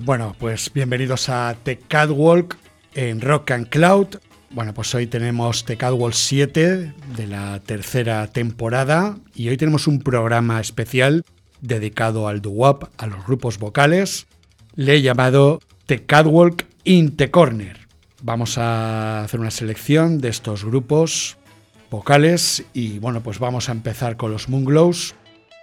Bueno, 0.00 0.34
pues 0.36 0.72
bienvenidos 0.74 1.28
a 1.28 1.56
The 1.62 1.78
Catwalk 1.78 2.56
en 2.94 3.20
Rock 3.20 3.52
and 3.52 3.68
Cloud. 3.68 4.16
Bueno, 4.50 4.74
pues 4.74 4.92
hoy 4.96 5.06
tenemos 5.06 5.64
The 5.64 5.76
Catwalk 5.76 6.12
7 6.12 6.92
de 7.16 7.26
la 7.28 7.60
tercera 7.60 8.26
temporada 8.26 9.16
y 9.32 9.48
hoy 9.48 9.56
tenemos 9.56 9.86
un 9.86 10.00
programa 10.00 10.60
especial 10.60 11.24
dedicado 11.60 12.26
al 12.26 12.42
doo-wop, 12.42 12.88
a 12.98 13.06
los 13.06 13.24
grupos 13.24 13.60
vocales. 13.60 14.26
Le 14.74 14.96
he 14.96 15.02
llamado 15.02 15.60
The 15.86 16.04
Catwalk 16.04 16.66
in 16.82 17.14
the 17.14 17.30
Corner. 17.30 17.78
Vamos 18.22 18.58
a 18.58 19.22
hacer 19.22 19.38
una 19.38 19.52
selección 19.52 20.18
de 20.18 20.30
estos 20.30 20.64
grupos 20.64 21.36
vocales 21.92 22.64
y 22.72 22.98
bueno, 22.98 23.22
pues 23.22 23.38
vamos 23.38 23.68
a 23.68 23.72
empezar 23.72 24.16
con 24.16 24.32
los 24.32 24.48
Moonglows, 24.48 25.14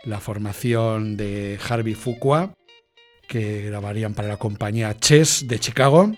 la 0.06 0.22
formación 0.22 1.18
de 1.18 1.60
Harvey 1.68 1.94
Fuqua 1.94 2.54
que 3.28 3.62
grabarían 3.64 4.14
para 4.14 4.28
la 4.28 4.38
compañía 4.38 4.96
Chess 4.98 5.46
de 5.48 5.60
Chicago. 5.60 6.12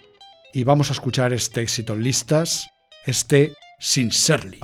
Y 0.53 0.63
vamos 0.63 0.89
a 0.89 0.93
escuchar 0.93 1.33
este 1.33 1.61
éxito 1.61 1.93
en 1.93 2.03
listas, 2.03 2.67
este 3.05 3.53
Sincerely. 3.79 4.59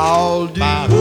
Ahí 0.00 0.97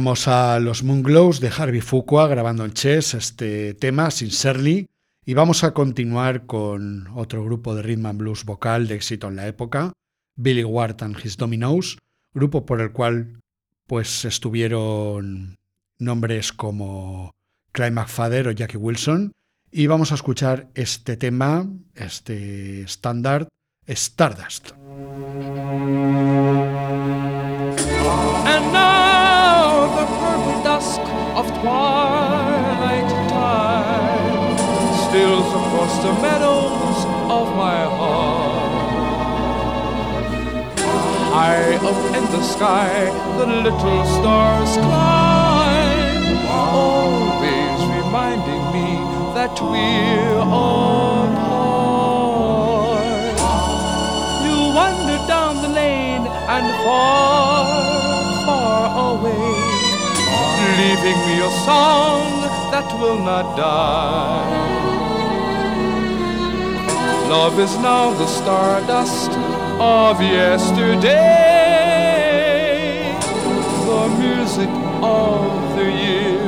teníamos 0.00 0.28
a 0.28 0.58
los 0.60 0.82
Moonglows 0.82 1.40
de 1.40 1.50
Harvey 1.50 1.82
Fuqua 1.82 2.26
grabando 2.26 2.64
en 2.64 2.72
Chess 2.72 3.12
este 3.12 3.74
tema, 3.74 4.10
Sincerely, 4.10 4.86
Y 5.26 5.34
vamos 5.34 5.62
a 5.62 5.74
continuar 5.74 6.46
con 6.46 7.08
otro 7.14 7.44
grupo 7.44 7.74
de 7.74 7.82
rhythm 7.82 8.06
and 8.06 8.18
blues 8.18 8.46
vocal 8.46 8.88
de 8.88 8.94
éxito 8.94 9.28
en 9.28 9.36
la 9.36 9.46
época, 9.46 9.92
Billy 10.36 10.64
Ward 10.64 11.02
and 11.02 11.18
His 11.22 11.36
Dominoes, 11.36 11.98
grupo 12.32 12.64
por 12.64 12.80
el 12.80 12.92
cual 12.92 13.42
pues 13.86 14.24
estuvieron 14.24 15.58
nombres 15.98 16.54
como 16.54 17.34
Clyde 17.72 17.90
McFadden 17.90 18.46
o 18.46 18.52
Jackie 18.52 18.78
Wilson. 18.78 19.32
Y 19.70 19.86
vamos 19.86 20.12
a 20.12 20.14
escuchar 20.14 20.70
este 20.74 21.18
tema, 21.18 21.68
este 21.94 22.80
estándar, 22.80 23.48
Stardust. 23.86 24.70
And 28.46 29.09
dusk 30.90 31.06
of 31.38 31.46
twilight 31.60 33.10
time 33.28 34.58
steals 35.06 35.48
across 35.60 35.94
the 36.02 36.12
meadows 36.20 36.98
of 37.38 37.46
my 37.56 37.80
heart. 37.98 38.70
High 41.32 41.74
up 41.90 42.00
in 42.16 42.24
the 42.34 42.42
sky, 42.42 42.90
the 43.38 43.46
little 43.46 44.04
stars 44.16 44.72
climb, 44.86 46.24
always 46.48 47.78
reminding 47.98 48.64
me 48.74 48.88
that 49.36 49.54
we're 49.70 50.38
apart. 50.38 51.70
You 54.44 54.56
wander 54.74 55.20
down 55.28 55.52
the 55.62 55.68
lane 55.68 56.26
and 56.26 56.66
far, 56.82 57.64
far 58.44 58.82
away, 59.12 59.59
leaving 60.78 61.18
me 61.26 61.36
a 61.40 61.50
song 61.64 62.22
that 62.72 62.86
will 63.00 63.18
not 63.18 63.56
die. 63.56 64.80
Love 67.28 67.58
is 67.58 67.76
now 67.78 68.12
the 68.14 68.26
stardust 68.26 69.30
of 69.78 70.20
yesterday, 70.20 71.10
the 73.86 74.08
music 74.18 74.70
of 75.02 75.76
the 75.76 75.84
years 75.84 76.39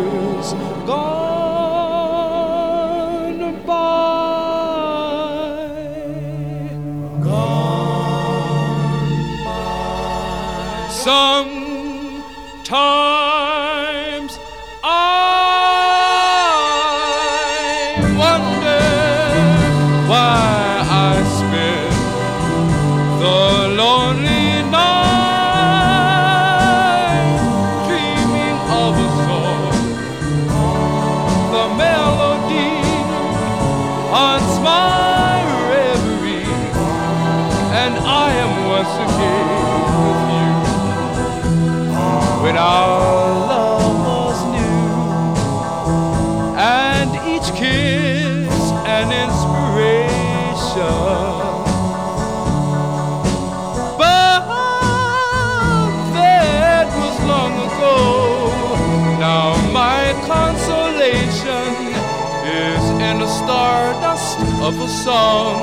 of 64.63 64.81
a 64.81 64.89
song 64.89 65.59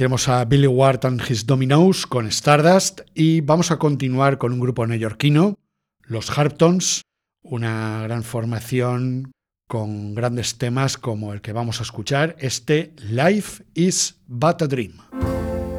tenemos 0.03 0.27
a 0.27 0.43
Billy 0.43 0.67
Ward 0.67 1.05
and 1.05 1.21
His 1.21 1.45
Dominoes 1.45 2.05
con 2.05 2.27
Stardust 2.27 3.03
y 3.13 3.39
vamos 3.39 3.71
a 3.71 3.79
continuar 3.79 4.37
con 4.37 4.51
un 4.51 4.59
grupo 4.59 4.85
neoyorquino, 4.85 5.55
los 6.01 6.37
Harptons, 6.37 7.03
una 7.41 8.01
gran 8.03 8.23
formación 8.23 9.31
con 9.65 10.13
grandes 10.13 10.57
temas 10.57 10.97
como 10.97 11.31
el 11.31 11.39
que 11.39 11.53
vamos 11.53 11.79
a 11.79 11.83
escuchar, 11.83 12.35
este 12.39 12.93
Life 12.97 13.63
is 13.75 14.19
But 14.27 14.63
a 14.63 14.67
Dream. 14.67 14.97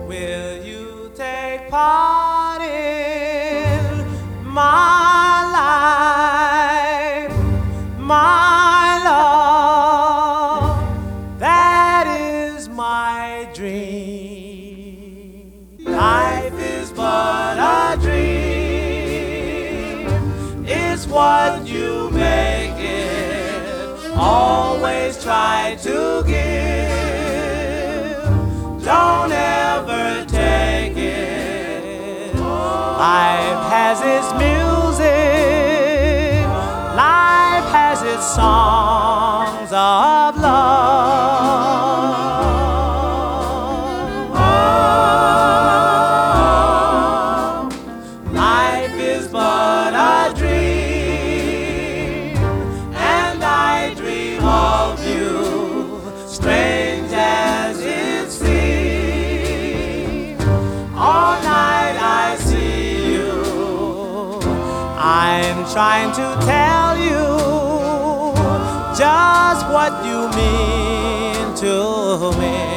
Will 0.09 0.65
you 0.65 1.11
take 1.15 1.69
part 1.69 2.63
in 2.63 4.07
my 4.51 5.34
Always 24.17 25.23
try 25.23 25.77
to 25.83 26.23
give. 26.27 26.45
Don't 28.85 29.33
ever 29.33 30.25
take 30.29 30.97
it. 30.97 32.35
Life 32.37 33.71
has 33.71 34.01
its 34.01 34.33
music. 34.35 35.05
Life 36.97 37.69
has 37.73 38.03
its 38.03 38.27
songs 38.35 39.73
of 39.73 40.41
love. 40.41 40.94
Trying 65.75 66.13
to 66.13 66.47
tell 66.47 66.97
you 66.97 67.19
just 68.97 69.67
what 69.75 70.05
you 70.07 70.29
mean 70.37 71.53
to 71.57 72.31
me. 72.39 72.74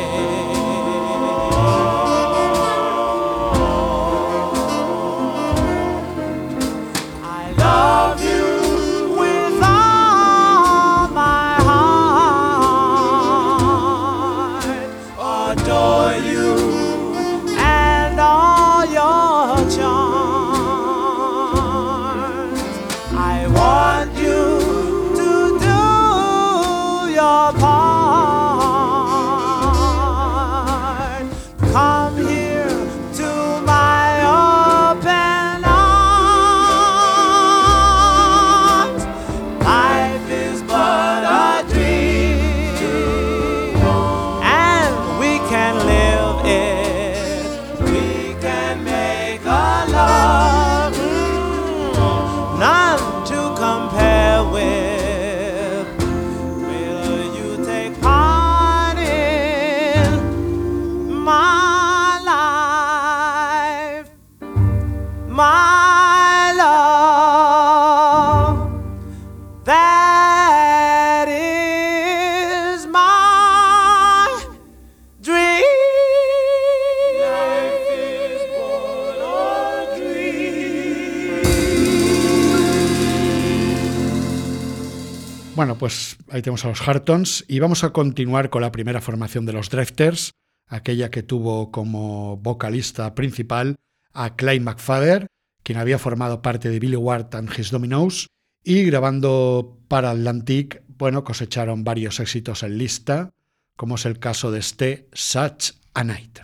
Pues 85.80 86.18
ahí 86.30 86.42
tenemos 86.42 86.66
a 86.66 86.70
los 86.70 86.88
Hartons 86.88 87.46
y 87.48 87.60
vamos 87.60 87.84
a 87.84 87.92
continuar 87.92 88.50
con 88.50 88.62
la 88.62 88.72
primera 88.72 89.00
formación 89.00 89.46
de 89.46 89.54
los 89.54 89.70
Drifters, 89.70 90.32
aquella 90.68 91.12
que 91.12 91.24
tuvo 91.24 91.72
como 91.72 92.38
vocalista 92.38 93.14
principal 93.14 93.76
a 94.14 94.36
Clyde 94.36 94.62
McFadder, 94.62 95.28
quien 95.62 95.78
había 95.78 96.00
formado 96.00 96.42
parte 96.42 96.70
de 96.70 96.80
Billy 96.80 96.96
Ward 96.96 97.36
and 97.36 97.52
His 97.58 97.70
Dominoes, 97.70 98.28
y 98.64 98.84
grabando 98.84 99.78
para 99.88 100.12
Atlantic, 100.12 100.82
bueno, 100.98 101.24
cosecharon 101.24 101.84
varios 101.84 102.20
éxitos 102.20 102.64
en 102.64 102.78
lista, 102.78 103.32
como 103.76 103.96
es 103.96 104.06
el 104.06 104.18
caso 104.18 104.52
de 104.52 104.60
este 104.60 105.08
Such 105.14 105.74
a 105.94 106.04
Night. 106.04 106.40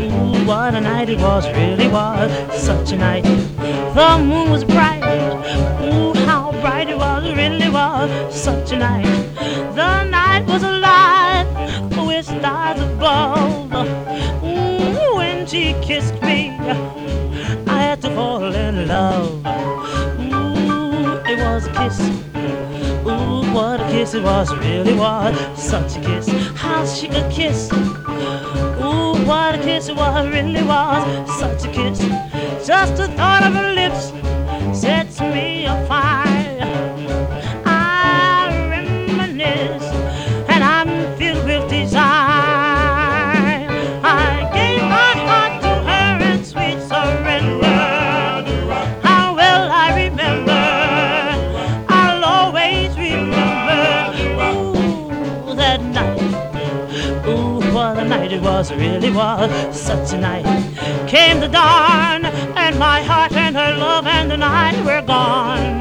Ooh, 0.00 0.44
what 0.46 0.74
a 0.74 0.80
night 0.80 1.08
it 1.08 1.18
was, 1.18 1.46
really 1.48 1.88
was. 1.88 2.30
Such 2.60 2.92
a 2.92 2.96
night. 2.96 3.24
The 3.24 4.18
moon 4.18 4.50
was 4.50 4.64
bright. 4.64 5.02
Ooh, 5.82 6.14
how 6.26 6.52
bright 6.60 6.88
it 6.88 6.96
was, 6.96 7.24
really 7.34 7.68
was. 7.68 8.34
Such 8.34 8.72
a 8.72 8.78
night. 8.78 9.04
The 9.74 10.04
night 10.04 10.46
was 10.46 10.62
alive 10.62 11.46
with 11.96 12.24
stars 12.26 12.80
above. 12.80 13.72
Ooh, 14.44 15.16
when 15.16 15.46
she 15.46 15.74
kissed 15.82 16.20
me, 16.22 16.50
I 17.66 17.82
had 17.82 18.00
to 18.02 18.10
fall 18.14 18.54
in 18.54 18.88
love. 18.88 19.44
Ooh, 20.20 21.20
it 21.26 21.38
was 21.38 21.66
a 21.66 21.72
kiss. 21.72 22.00
Ooh, 23.06 23.52
what 23.52 23.80
a 23.80 23.88
kiss 23.90 24.14
it 24.14 24.22
was, 24.22 24.54
really 24.56 24.94
was. 24.94 25.36
Such 25.60 25.96
a 25.96 26.00
kiss. 26.00 26.28
How 26.54 26.84
she 26.86 27.08
could 27.08 27.30
kiss. 27.30 27.70
What 29.26 29.54
a 29.54 29.58
kiss 29.58 29.88
it 29.88 29.96
was, 29.96 30.26
really 30.28 30.62
was. 30.62 31.38
Such 31.38 31.64
a 31.64 31.72
kiss. 31.72 31.98
Just 32.66 32.96
the 32.96 33.08
thought 33.08 33.42
of 33.42 33.54
her 33.54 33.72
lips 33.72 34.12
sets 34.78 35.20
me 35.20 35.66
afire. 35.66 36.29
It 58.40 58.44
was, 58.44 58.72
really 58.72 59.10
was 59.10 59.78
such 59.78 60.12
a 60.14 60.18
night. 60.18 60.44
Came 61.08 61.40
the 61.40 61.48
dawn, 61.48 62.24
and 62.24 62.78
my 62.78 63.02
heart 63.02 63.32
and 63.32 63.54
her 63.56 63.76
love 63.76 64.06
and 64.06 64.30
the 64.30 64.36
night 64.36 64.78
were 64.84 65.02
gone. 65.02 65.80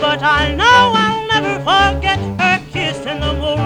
But 0.00 0.22
I 0.22 0.54
know 0.54 0.92
I'll 0.94 1.26
never 1.28 1.58
forget 1.60 2.18
her 2.40 2.60
kiss 2.72 2.98
in 3.06 3.20
the 3.20 3.32
moonlight. 3.32 3.57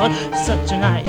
Was. 0.00 0.46
Such 0.46 0.72
a 0.72 0.78
night. 0.78 1.04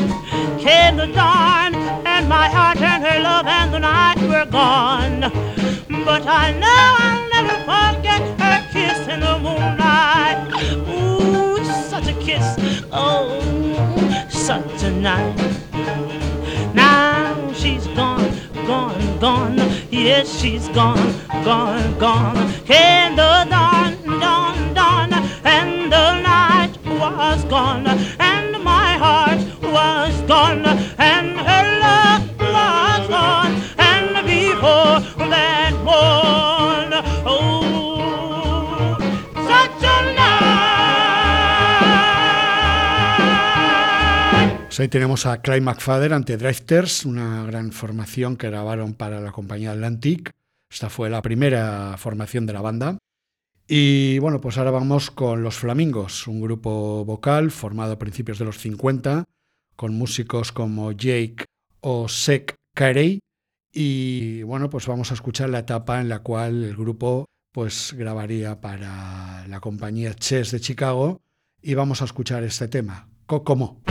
Came 0.60 0.98
the 0.98 1.08
dawn, 1.08 1.74
and 2.06 2.28
my 2.28 2.48
heart 2.50 2.78
and 2.78 3.04
her 3.04 3.20
love 3.22 3.46
and 3.48 3.74
the 3.74 3.80
night 3.80 4.20
were 4.22 4.46
gone. 4.46 5.22
But 6.06 6.24
I 6.28 6.52
know 6.62 6.84
I'll 7.08 7.30
never 7.36 7.58
forget 7.72 8.22
her 8.42 8.60
kiss 8.74 9.08
in 9.08 9.20
the 9.22 9.40
moonlight. 9.46 10.38
Ooh, 10.90 11.64
such 11.90 12.08
a 12.08 12.14
kiss. 12.26 12.46
Oh, 12.92 13.40
such 14.30 14.84
a 14.84 14.92
night. 14.92 15.38
Now 16.74 17.54
she's 17.54 17.88
gone, 17.88 18.32
gone, 18.68 19.20
gone. 19.20 19.58
Yes, 19.90 20.40
she's 20.40 20.68
gone, 20.70 21.14
gone, 21.44 21.98
gone. 21.98 22.36
Came 22.66 23.16
the 23.16 23.46
dawn, 23.50 23.94
dawn, 24.20 24.74
dawn, 24.74 25.14
and 25.44 25.92
the 25.92 26.22
night 26.22 26.74
was 26.86 27.44
gone, 27.46 27.86
gone, 30.32 30.64
and 30.98 31.36
love 31.36 32.24
and 33.78 34.14
before 34.26 35.02
that 35.30 35.74
oh, 37.26 38.98
such 39.36 39.84
a 39.84 39.98
night. 40.16 40.52
Pues 44.68 44.80
ahí 44.80 44.88
tenemos 44.88 45.26
a 45.26 45.42
Clyde 45.42 45.60
McFadder 45.62 46.14
ante 46.14 46.38
Drifters, 46.38 47.06
una 47.06 47.44
gran 47.46 47.74
formación 47.74 48.38
que 48.38 48.50
grabaron 48.50 48.94
para 48.94 49.20
la 49.20 49.34
compañía 49.34 49.72
Atlantic. 49.72 50.32
Esta 50.72 50.90
fue 50.90 51.10
la 51.10 51.22
primera 51.22 51.98
formación 51.98 52.46
de 52.46 52.54
la 52.54 52.62
banda. 52.62 52.98
Y 53.68 54.18
bueno, 54.20 54.40
pues 54.40 54.58
ahora 54.58 54.72
vamos 54.72 55.12
con 55.12 55.44
Los 55.44 55.56
Flamingos, 55.56 56.26
un 56.28 56.40
grupo 56.42 57.04
vocal 57.04 57.52
formado 57.52 57.92
a 57.94 58.00
principios 58.00 58.40
de 58.40 58.46
los 58.46 58.58
50, 58.60 59.26
con 59.82 59.96
músicos 59.96 60.52
como 60.52 60.92
Jake 60.92 61.46
o 61.80 62.08
Sek 62.08 62.54
Carey. 62.76 63.20
Y 63.74 64.44
bueno, 64.44 64.70
pues 64.70 64.86
vamos 64.86 65.10
a 65.10 65.16
escuchar 65.16 65.50
la 65.50 65.58
etapa 65.58 66.00
en 66.00 66.08
la 66.08 66.20
cual 66.20 66.64
el 66.64 66.76
grupo 66.76 67.26
pues 67.52 67.96
grabaría 67.98 68.62
para 68.62 69.48
la 69.48 69.60
compañía 69.60 70.14
Chess 70.14 70.52
de 70.52 70.60
Chicago 70.60 71.22
y 71.64 71.74
vamos 71.74 72.04
a 72.04 72.06
escuchar 72.06 72.44
este 72.44 72.68
tema, 72.68 73.10
Kokomo. 73.26 73.82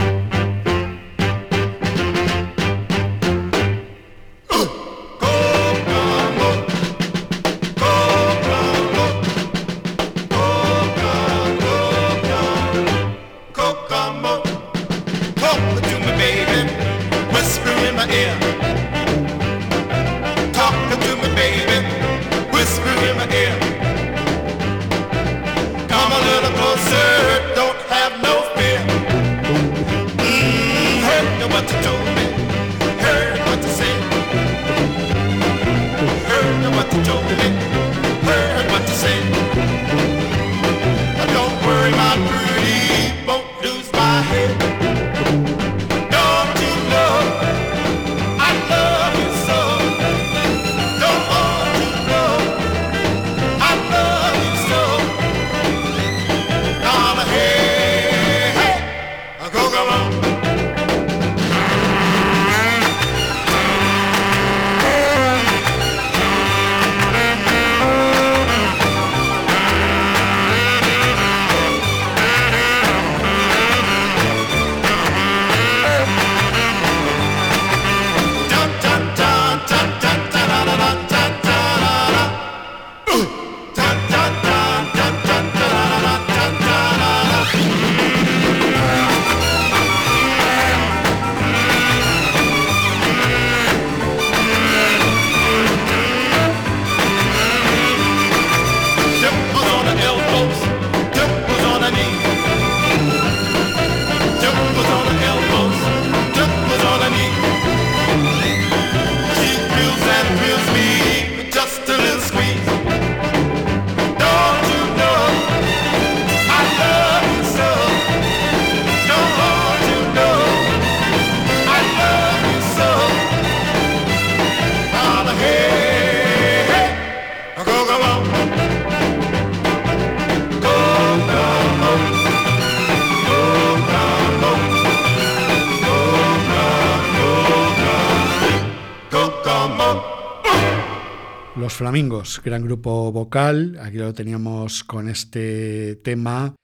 Flamingos, 141.91 142.41
gran 142.41 142.63
grupo 142.63 143.11
vocal. 143.11 143.77
Aquí 143.83 143.97
lo 143.97 144.13
teníamos 144.13 144.85
con 144.85 145.09
este 145.09 145.97
tema 145.97 146.55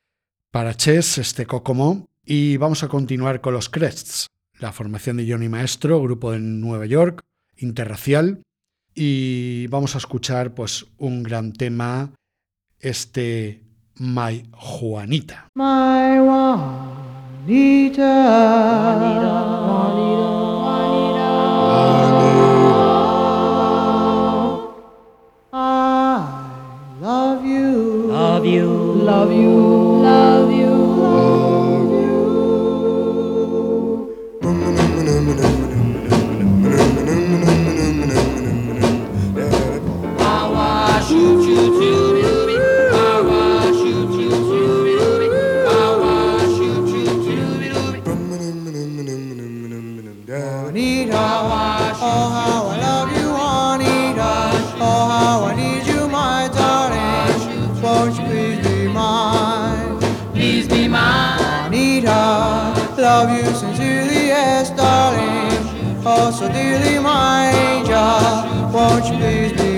para 0.54 0.74
Chess, 0.74 1.18
este 1.18 1.46
Kokomo. 1.46 2.08
Y 2.24 2.56
vamos 2.56 2.82
a 2.84 2.88
continuar 2.88 3.42
con 3.42 3.54
los 3.54 3.68
Crests, 3.68 4.28
la 4.58 4.72
formación 4.72 5.18
de 5.18 5.30
Johnny 5.30 5.50
Maestro, 5.50 6.02
grupo 6.02 6.32
de 6.32 6.40
Nueva 6.40 6.86
York, 6.86 7.26
interracial. 7.58 8.42
Y 8.96 9.68
vamos 9.68 9.96
a 9.96 9.98
escuchar 9.98 10.54
pues 10.54 10.86
un 10.98 11.24
gran 11.24 11.52
tema, 11.52 12.14
este 12.80 13.66
My 13.96 14.50
Juanita. 14.54 15.50
My 15.56 16.20
Juanita, 17.46 18.04
I 21.74 22.07
love 29.08 29.32
you, 29.32 29.87
Oh 66.10 66.32
so 66.32 66.48
dearly, 66.48 67.00
my 67.00 67.50
angel. 67.50 68.72
Won't 68.72 69.06
you 69.08 69.18
please 69.18 69.52
be 69.60 69.77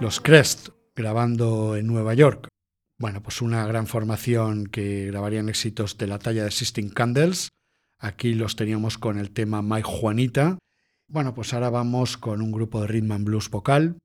Los 0.00 0.18
Crest, 0.18 0.70
grabando 0.96 1.76
en 1.76 1.86
Nueva 1.86 2.14
York. 2.14 2.48
Bueno, 2.96 3.22
pues 3.22 3.42
una 3.42 3.66
gran 3.66 3.86
formación 3.86 4.66
que 4.66 5.06
grabarían 5.06 5.50
éxitos 5.50 5.98
de 5.98 6.06
la 6.06 6.18
talla 6.18 6.42
de 6.42 6.50
Sisting 6.50 6.88
Candles. 6.88 7.50
Aquí 7.98 8.32
los 8.32 8.56
teníamos 8.56 8.96
con 8.96 9.18
el 9.18 9.30
tema 9.30 9.60
My 9.60 9.82
Juanita. 9.82 10.56
Bueno, 11.06 11.34
pues 11.34 11.52
ahora 11.52 11.68
vamos 11.68 12.16
con 12.16 12.40
un 12.40 12.50
grupo 12.50 12.80
de 12.80 12.86
rhythm 12.86 13.12
and 13.12 13.26
blues 13.26 13.50
vocal, 13.50 13.98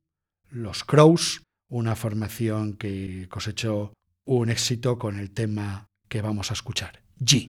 los 0.50 0.84
Crows, 0.84 1.44
una 1.70 1.96
formación 1.96 2.74
que 2.74 3.28
cosechó 3.30 3.94
un 4.26 4.50
éxito 4.50 5.00
con 5.00 5.18
el 5.18 5.32
tema 5.32 5.88
que 6.10 6.22
vamos 6.22 6.52
a 6.52 6.56
escuchar, 6.56 7.04
G. 7.22 7.48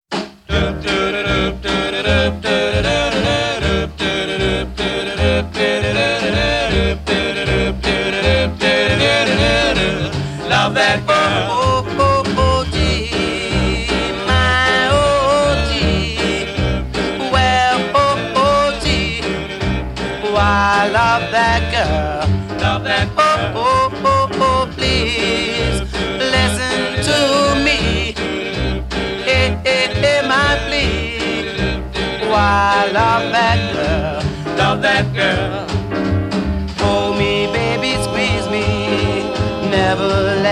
Love 10.49 10.75
that 10.75 11.05
girl. 11.05 11.49
Oh, 11.51 11.85
oh, 11.99 12.23
oh, 12.39 12.65
gee, 12.71 13.91
my 14.25 14.89
oh, 14.93 15.67
gee. 15.69 16.47
Well, 17.33 17.79
oh, 17.93 18.33
oh, 18.37 18.79
gee. 18.85 19.21
Oh, 20.23 20.37
I 20.37 20.89
love 20.93 21.31
that 21.33 21.63
girl. 21.75 22.61
Love 22.61 22.85
that 22.85 23.09
girl. 23.17 23.53
Oh, 23.57 23.91
oh, 23.93 24.03
oh, 24.05 24.29
oh, 24.33 24.39
oh, 24.41 24.73
please 24.77 25.81
listen 26.19 27.03
to 27.03 27.19
me. 27.65 28.13
Hey, 29.25 29.59
hey, 29.65 29.89
hey, 29.93 30.21
my 30.29 30.57
plea. 30.69 31.83
Oh, 32.23 32.33
I 32.33 32.91
love 32.93 33.33
that 33.33 33.59
girl. 33.75 34.57
Love 34.57 34.83
that 34.83 35.13
girl. 35.13 35.76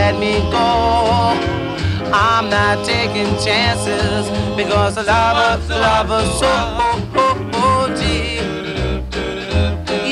Let 0.05 0.19
me 0.21 0.35
go. 0.51 0.69
I'm 2.13 2.51
not 2.51 2.85
taking 2.85 3.31
chances 3.47 4.25
because 4.55 4.99
I 4.99 5.03
love 5.03 5.67
her, 5.69 5.81
love 5.89 6.09
her 6.15 6.25
so. 6.41 6.53
Oh, 6.85 7.11
oh, 7.23 7.51
oh, 7.65 7.85
gee. 7.99 8.37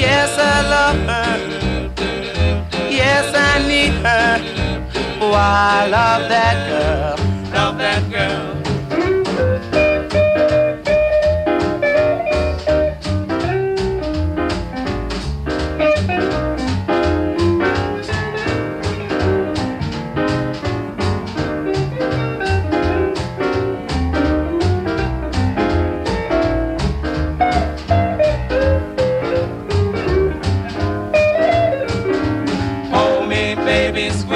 Yes, 0.04 0.30
I 0.38 0.56
love 0.74 1.00
her. 1.10 1.32
Yes, 3.00 3.26
I 3.50 3.52
need 3.68 3.92
her. 4.06 4.30
Oh, 5.20 5.32
I 5.34 5.86
love 5.96 6.22
that 6.34 6.56
girl. 6.70 7.16
Love 7.52 7.76
that 7.78 8.02
girl. 8.10 8.61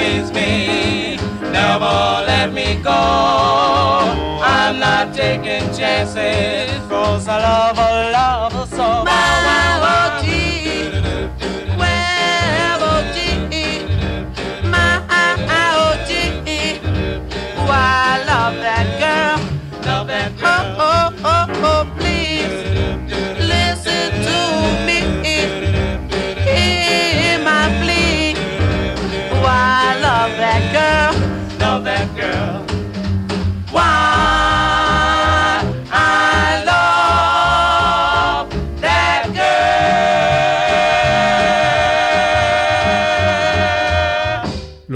Baby, 0.07 0.31
me. 0.33 1.17
Never 1.51 1.97
let 2.31 2.53
me 2.53 2.81
go. 2.81 3.01
I'm 4.53 4.79
not 4.79 5.13
taking 5.13 5.65
chances. 5.77 6.71
Cause 6.89 7.27
I 7.27 7.37
love 7.39 7.77
a 7.77 8.11
love 8.11 8.56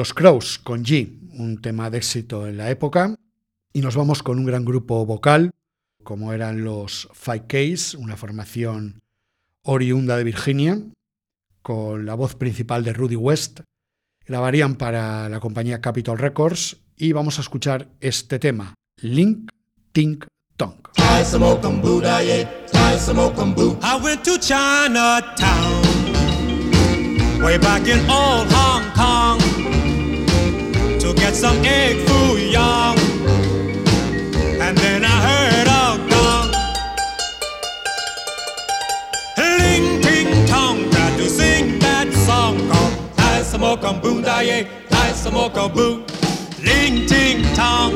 Los 0.02 0.16
Crows 0.16 0.58
con 0.58 0.84
G, 0.84 1.12
un 1.38 1.62
tema 1.62 1.92
de 1.92 2.00
éxito 2.00 2.48
en 2.48 2.58
la 2.58 2.72
época. 2.72 3.14
Y 3.72 3.82
nos 3.82 3.96
vamos 3.96 4.24
con 4.24 4.40
un 4.40 4.46
gran 4.46 4.66
grupo 4.66 5.06
vocal, 5.06 5.52
como 6.04 6.34
eran 6.34 6.64
los 6.64 7.08
Five 7.14 7.44
Ks, 7.48 7.94
una 7.94 8.18
formación 8.18 9.04
oriunda 9.62 10.18
de 10.18 10.24
Virginia, 10.24 10.82
con 11.62 12.08
la 12.08 12.16
voz 12.16 12.34
principal 12.34 12.84
de 12.84 12.94
Rudy 12.94 13.16
West. 13.16 13.60
Grabarían 14.26 14.74
para 14.74 15.30
la 15.30 15.40
compañía 15.40 15.82
Capitol 15.82 16.18
Records 16.18 16.78
y 16.98 17.12
vamos 17.12 17.38
a 17.38 17.42
escuchar 17.42 17.88
este 18.00 18.40
tema, 18.40 18.74
Link 19.02 19.52
Tink 19.92 20.26
Tonk. 20.58 20.90
I 23.84 24.02
went 24.04 24.24
to 24.24 24.40
Chinatown 24.40 26.02
way 27.44 27.58
back 27.60 27.88
in 27.88 28.00
old 28.10 28.48
Hong 28.52 28.92
Kong 28.96 29.81
get 31.14 31.36
some 31.36 31.58
egg 31.66 31.98
foo 32.08 32.38
young. 32.38 32.98
And 34.62 34.78
then 34.78 35.04
I 35.04 35.18
heard 35.28 35.68
a 35.68 35.86
gong. 36.10 36.50
Ling 39.38 40.02
ting 40.02 40.46
tong, 40.48 40.90
tried 40.92 41.18
to 41.18 41.30
sing 41.30 41.80
that 41.80 42.08
song 42.28 42.58
called 42.70 42.94
Tai 43.18 43.42
Samoka 43.42 44.02
Boom 44.02 44.22
Daye, 44.22 44.68
Tai 44.90 45.12
Samoka 45.12 45.74
Boo. 45.74 46.04
Ling 46.64 47.08
ting 47.08 47.44
tong, 47.56 47.94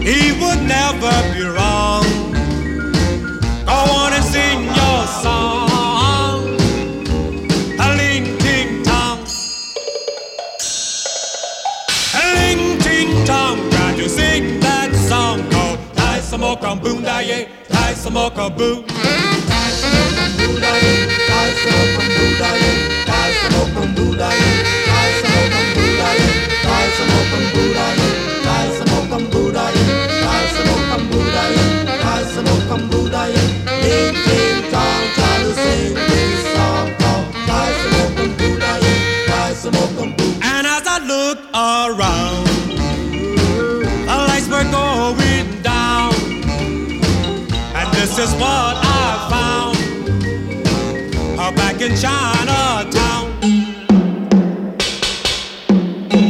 he 0.00 0.32
would 0.40 0.62
never 0.62 1.14
be 1.34 1.42
wrong. 1.42 2.04
On 3.66 4.12
and 4.12 4.24
sing 4.24 4.64
your 4.64 5.06
song. 5.22 5.59
Tai 16.30 16.38
Samoka 16.38 16.80
Boom 16.80 17.02
Da 17.02 17.18
Ye. 17.18 17.48
Tai 17.68 17.92
Samoka 17.94 18.56
Boo. 18.56 18.84
And 40.42 40.66
as 40.66 40.86
I 40.86 40.98
look 41.06 41.38
around, 41.52 42.49
Is 48.20 48.34
what 48.34 48.76
I 48.76 49.28
found 49.30 49.78
back 51.56 51.80
in 51.80 51.96
Chinatown. 51.96 53.30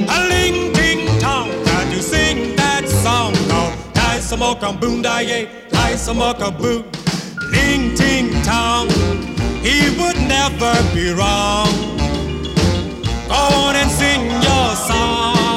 A 0.09 0.29
ling 0.29 0.72
ting 0.72 1.18
tong, 1.18 1.50
can 1.64 1.90
you 1.90 2.00
sing 2.00 2.55
that 2.55 2.88
song 2.88 3.33
oh, 3.35 3.48
called 3.50 3.94
Tai 3.94 4.18
Samoka 4.18 4.81
Boom 4.81 5.03
Da 5.03 5.18
Ye, 5.18 5.48
Tai 5.70 5.94
Samoka 5.94 6.57
Boo? 6.57 6.85
Ling 7.50 7.96
ting 7.96 8.40
tong, 8.44 8.88
he 9.64 9.90
would 9.98 10.16
never 10.29 10.72
be 10.94 11.11
wrong. 11.11 11.72
Go 13.26 13.35
on 13.35 13.74
and 13.74 13.90
sing 13.90 14.31
your 14.31 14.76
song. 14.76 15.49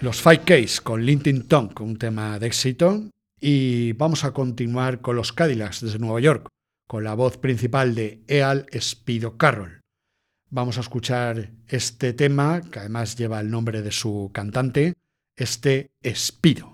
Los 0.00 0.20
Five 0.20 0.40
Ks 0.44 0.80
con 0.80 1.06
Lintin 1.06 1.46
Tonk, 1.46 1.80
un 1.80 1.98
tema 1.98 2.38
de 2.40 2.48
éxito. 2.48 3.04
Y 3.40 3.92
vamos 3.92 4.24
a 4.24 4.32
continuar 4.32 5.00
con 5.00 5.14
los 5.14 5.32
Cadillacs 5.32 5.82
desde 5.82 6.00
Nueva 6.00 6.18
York, 6.18 6.48
con 6.88 7.04
la 7.04 7.14
voz 7.14 7.36
principal 7.36 7.94
de 7.94 8.24
Eal 8.26 8.66
Spido 8.72 9.36
Carroll. 9.36 9.82
Vamos 10.50 10.78
a 10.78 10.80
escuchar 10.80 11.52
este 11.68 12.12
tema, 12.12 12.60
que 12.72 12.80
además 12.80 13.16
lleva 13.16 13.38
el 13.38 13.50
nombre 13.50 13.82
de 13.82 13.92
su 13.92 14.30
cantante, 14.32 14.94
este 15.38 15.90
Speedo. 16.14 16.72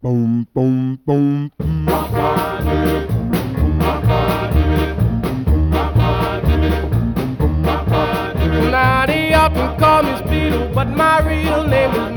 Now 8.70 9.06
they 9.06 9.34
often 9.34 9.78
call 9.78 10.02
me 10.02 10.12
Speedo, 10.12 10.72
but 10.74 10.88
my 10.88 11.20
real 11.20 11.64
name 11.68 11.90
is 11.90 12.13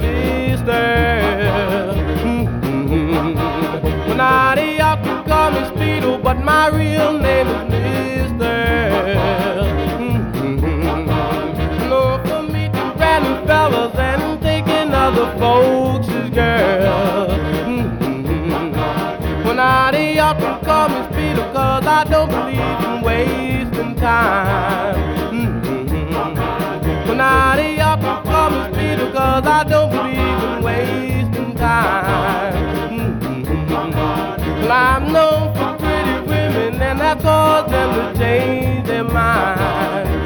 I 21.87 22.03
don't 22.03 22.29
believe 22.29 22.59
in 22.59 23.01
wasting 23.01 23.95
time. 23.95 24.95
Mm-hmm. 25.31 27.07
Well, 27.07 27.15
now 27.15 27.55
they 27.55 27.79
often 27.79 28.23
call 28.29 28.49
me 28.51 28.57
Speedo 28.75 29.13
cause 29.13 29.47
I 29.47 29.63
don't 29.63 29.89
believe 29.89 30.43
in 30.43 30.63
wasting 30.63 31.55
time. 31.55 32.53
Mm-hmm. 32.91 34.61
Well, 34.61 34.71
I'm 34.71 35.11
known 35.13 35.53
for 35.55 35.77
pretty 35.81 36.19
women 36.27 36.81
and 36.81 36.99
that 36.99 37.21
caused 37.21 37.71
them 37.71 38.13
to 38.13 38.19
change 38.19 38.85
their 38.87 39.03
mind. 39.05 40.16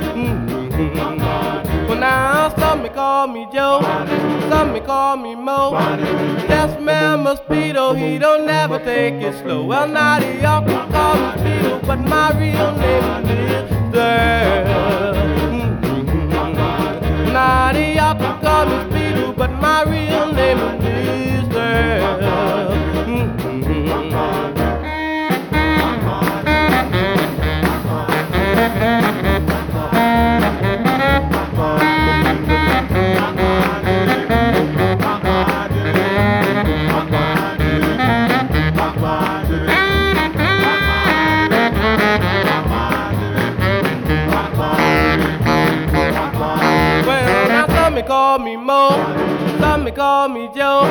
Call 3.01 3.25
me 3.25 3.47
Joe, 3.51 3.81
some 4.47 4.73
may 4.73 4.79
call 4.79 5.17
me 5.17 5.33
Mo. 5.33 5.71
Yes, 6.47 6.79
man, 6.79 7.23
Mosquito, 7.23 7.95
he 7.95 8.19
don't 8.19 8.45
never 8.45 8.77
take 8.77 9.15
it 9.15 9.33
slow. 9.41 9.65
Well, 9.65 9.87
now 9.87 10.19
they 10.19 10.45
often 10.45 10.91
call 10.91 11.15
me 11.15 11.27
Speedo, 11.41 11.81
but 11.87 11.99
my 12.13 12.29
real 12.39 12.71
name 12.83 13.07
is 13.25 13.71
Mister. 13.71 14.13
Now 17.33 17.73
they 17.73 17.97
often 17.97 18.39
call 18.43 18.65
me 18.67 18.77
Speedo, 18.85 19.35
but 19.35 19.51
my 19.65 19.81
real 19.93 20.31
name 20.33 20.59
is 20.59 21.47
Mister. 21.47 22.01
Call 48.11 48.39
me 48.39 48.57
Mo, 48.57 48.89
some 49.61 49.85
may 49.85 49.91
call 49.91 50.27
me 50.27 50.49
Joe. 50.53 50.83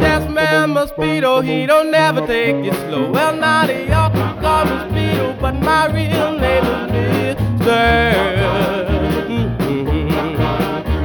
Yes, 0.00 0.28
man, 0.28 0.70
Mosquito, 0.70 1.40
he 1.40 1.66
don't 1.66 1.92
never 1.92 2.26
take 2.26 2.56
it 2.66 2.74
slow. 2.82 3.12
Well, 3.12 3.36
now 3.36 3.64
they 3.64 3.88
all 3.92 4.10
call 4.10 4.64
me 4.64 4.72
Speedo, 4.88 5.40
but 5.40 5.54
my 5.54 5.86
real 5.86 6.36
name 6.36 6.64
is 6.64 7.38
Mister. 7.38 8.16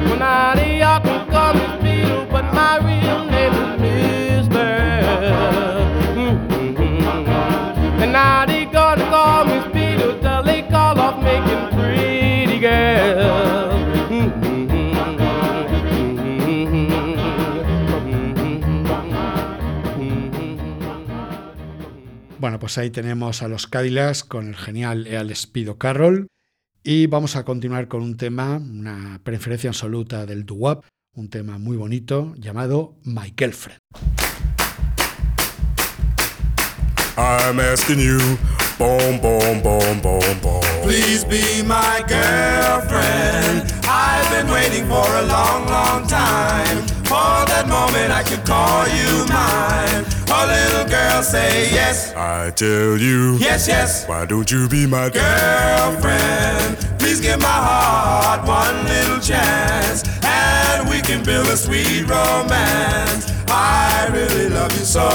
Well, 0.04 0.18
now 0.18 0.56
they 0.56 0.82
all 0.82 1.00
call 1.34 1.54
me 1.54 1.60
Speedo, 1.76 2.28
but 2.32 2.52
my 2.52 2.78
real 2.78 3.23
pues 22.74 22.82
ahí 22.82 22.90
tenemos 22.90 23.40
a 23.42 23.46
los 23.46 23.68
Cadillacs 23.68 24.24
con 24.24 24.48
el 24.48 24.56
genial 24.56 25.06
Eal 25.06 25.30
Spido 25.36 25.78
Carroll. 25.78 26.26
Y 26.82 27.06
vamos 27.06 27.36
a 27.36 27.44
continuar 27.44 27.86
con 27.86 28.02
un 28.02 28.16
tema, 28.16 28.56
una 28.56 29.20
preferencia 29.22 29.70
absoluta 29.70 30.26
del 30.26 30.44
doo-wop, 30.44 30.84
un 31.14 31.30
tema 31.30 31.58
muy 31.58 31.76
bonito 31.76 32.34
llamado 32.36 32.96
My 33.04 33.32
Girlfriend. 33.38 33.78
I'm 37.16 37.60
asking 37.60 38.00
you, 38.00 38.18
boom, 38.76 39.20
boom, 39.20 39.62
boom, 39.62 40.00
boom, 40.02 40.40
boom. 40.42 40.62
Please 40.82 41.24
be 41.24 41.62
my 41.62 42.02
girlfriend. 42.08 43.72
I've 43.84 44.28
been 44.32 44.52
waiting 44.52 44.88
for 44.88 45.06
a 45.06 45.22
long, 45.22 45.66
long 45.66 46.08
time. 46.08 46.93
For 47.14 47.46
that 47.46 47.66
moment 47.68 48.10
I 48.10 48.22
could 48.24 48.44
call 48.44 48.82
you 48.98 49.22
mine. 49.30 50.02
A 50.34 50.40
little 50.50 50.86
girl 50.90 51.22
say 51.22 51.70
yes. 51.70 52.12
I 52.16 52.50
tell 52.50 52.98
you, 52.98 53.36
Yes, 53.38 53.68
yes. 53.68 54.04
why 54.08 54.26
don't 54.26 54.50
you 54.50 54.68
be 54.68 54.84
my 54.84 55.10
Girlfriend, 55.10 56.76
please 56.98 57.20
give 57.20 57.40
my 57.40 57.46
heart 57.68 58.40
one 58.48 58.76
little 58.92 59.20
chance. 59.20 60.02
And 60.24 60.88
we 60.90 61.00
can 61.02 61.22
build 61.24 61.46
a 61.46 61.56
sweet 61.56 62.02
romance. 62.02 63.30
I 63.46 64.08
really 64.12 64.48
love 64.48 64.72
you 64.76 64.84
so. 64.84 65.06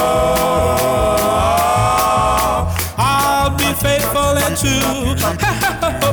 I'll 2.97 3.51
be 3.57 3.73
faithful 3.83 4.38
and 4.45 4.55
true. 4.55 5.48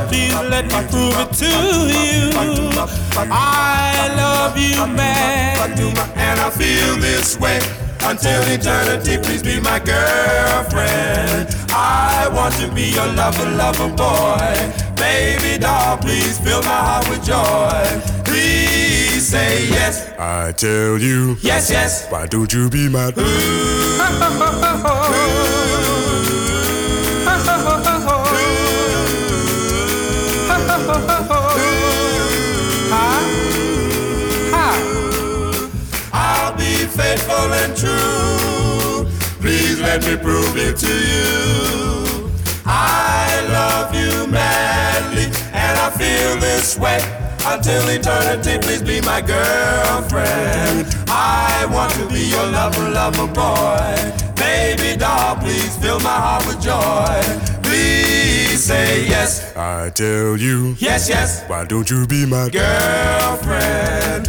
Please 0.09 0.35
let 0.51 0.65
me 0.67 0.81
prove 0.91 1.17
it 1.19 1.33
to 1.43 1.53
you. 1.93 2.31
I 3.31 4.13
love 4.17 4.57
you, 4.57 4.87
man. 4.87 5.57
And 6.17 6.41
I 6.41 6.51
feel 6.51 6.97
this 6.97 7.39
way 7.39 7.61
until 8.03 8.41
eternity. 8.53 9.19
Please 9.19 9.43
be 9.43 9.61
my 9.61 9.79
girlfriend. 9.79 11.55
I 11.71 12.29
want 12.33 12.55
to 12.57 12.73
be 12.73 12.91
your 12.91 13.07
lover, 13.07 13.51
lover 13.51 13.89
boy. 13.89 14.73
Baby 14.97 15.59
doll, 15.59 15.99
please 15.99 16.39
fill 16.39 16.63
my 16.63 16.69
heart 16.69 17.09
with 17.11 17.25
joy. 17.25 18.01
Please 18.25 19.27
say 19.27 19.67
yes, 19.69 20.09
I 20.19 20.53
tell 20.53 20.99
you, 20.99 21.37
yes, 21.43 21.71
yes. 21.71 22.07
why 22.11 22.27
don't 22.27 22.53
you 22.53 22.71
be 22.71 22.89
my 22.89 23.13
I'll 24.89 26.46
faithful 37.47 37.53
and 37.53 37.77
true. 37.77 39.07
Please 39.41 39.81
let 39.81 40.05
me 40.05 40.17
prove 40.17 40.57
it 40.57 40.77
to 40.79 40.87
you. 40.87 42.31
I 42.65 43.47
love 43.51 43.95
you 43.95 44.27
madly, 44.27 45.25
and 45.53 45.79
I 45.79 45.91
feel 45.91 46.41
this 46.41 46.79
way 46.79 46.99
until 47.45 47.89
eternity. 47.89 48.59
Please 48.59 48.83
be 48.83 49.01
my 49.01 49.21
girlfriend. 49.21 50.95
I 51.09 51.67
want 51.71 51.93
to 51.95 52.07
be 52.09 52.29
your 52.29 52.47
lover, 52.47 52.89
lover 52.91 53.27
boy. 53.27 54.13
Baby 54.35 54.97
doll, 54.99 55.37
please 55.37 55.77
fill 55.79 56.01
my 56.01 56.11
heart 56.11 56.47
with 56.47 56.61
joy. 56.61 57.23
Please 57.63 58.63
say 58.65 59.07
yes, 59.07 59.57
I 59.57 59.91
tell 59.91 60.37
you, 60.37 60.75
yes, 60.79 61.09
yes 61.09 61.45
why 61.49 61.65
don't 61.65 61.89
you 61.91 62.07
be 62.07 62.27
my 62.27 62.49
girlfriend. 62.49 64.27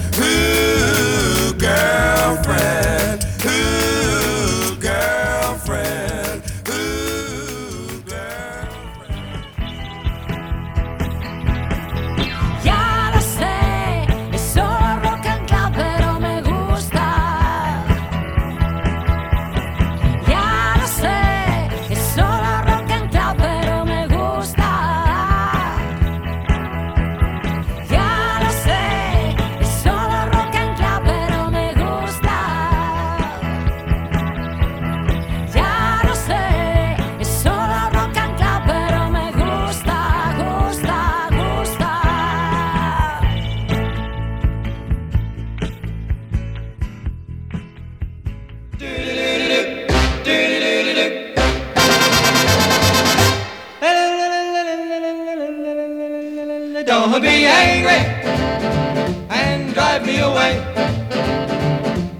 And 57.90 59.74
drive 59.74 60.06
me 60.06 60.20
away. 60.20 60.60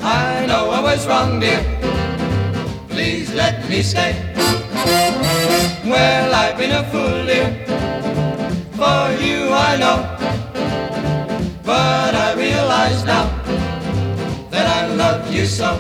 I 0.02 0.46
know 0.46 0.70
I 0.70 0.82
was 0.82 1.08
wrong, 1.08 1.40
dear. 1.40 1.64
Please 2.90 3.34
let 3.34 3.70
me 3.70 3.82
stay. 3.82 4.16
Well, 5.86 6.34
I've 6.34 6.58
been 6.58 6.72
a 6.72 6.84
fool, 6.92 7.26
dear. 7.26 7.50
For 8.74 9.24
you, 9.24 9.50
I 9.52 9.78
know. 9.78 10.00
But 11.64 12.16
I 12.16 12.34
realize 12.34 13.04
now 13.06 13.28
that 14.50 14.66
I 14.66 14.88
love 14.96 15.34
you 15.34 15.46
so. 15.46 15.80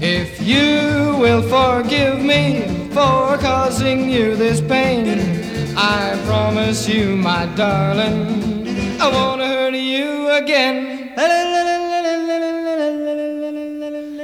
If 0.00 0.42
you 0.42 1.16
will 1.18 1.42
forgive 1.42 2.20
me 2.20 2.88
for 2.90 3.38
causing 3.38 4.10
you 4.10 4.36
this 4.36 4.60
pain, 4.60 5.43
I 5.76 6.20
promise 6.24 6.88
you, 6.88 7.16
my 7.16 7.46
darling, 7.56 8.68
I 9.00 9.08
won't 9.10 9.40
hurt 9.40 9.74
you 9.74 10.30
again. 10.30 11.12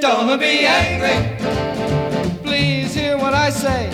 Don't 0.00 0.38
be 0.38 0.64
angry. 0.64 1.36
Please 2.42 2.94
hear 2.94 3.18
what 3.18 3.34
I 3.34 3.50
say. 3.50 3.90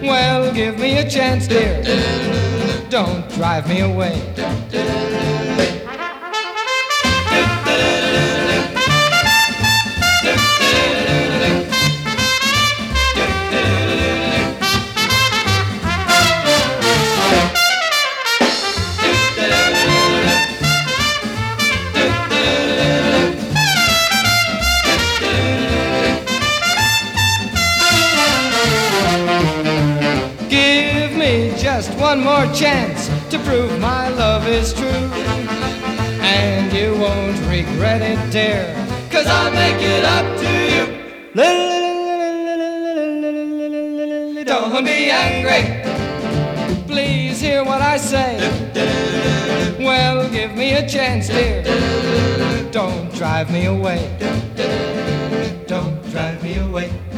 Well, 0.00 0.52
give 0.54 0.78
me 0.78 0.98
a 0.98 1.08
chance, 1.08 1.48
dear. 1.48 1.82
Don't 2.88 3.28
drive 3.30 3.68
me 3.68 3.80
away. 3.80 4.20
More 32.32 32.54
chance 32.54 33.10
to 33.28 33.38
prove 33.40 33.78
my 33.78 34.08
love 34.08 34.46
is 34.46 34.72
true. 34.72 35.06
And 36.34 36.72
you 36.72 36.88
won't 36.98 37.38
regret 37.56 38.00
it, 38.00 38.20
dear, 38.30 38.64
cause 39.10 39.26
I'll 39.26 39.52
make 39.52 39.82
it 39.94 40.04
up 40.16 40.26
to 40.42 40.50
you. 40.72 40.84
Don't 44.44 44.84
be 44.84 45.10
angry. 45.10 45.64
Please 46.86 47.38
hear 47.38 47.64
what 47.64 47.82
I 47.82 47.98
say. 47.98 48.32
Well, 49.78 50.30
give 50.30 50.56
me 50.56 50.72
a 50.72 50.88
chance, 50.88 51.28
dear. 51.28 51.62
Don't 52.70 53.12
drive 53.14 53.50
me 53.50 53.66
away. 53.66 54.00
Don't 55.66 56.00
drive 56.10 56.42
me 56.42 56.56
away. 56.56 57.11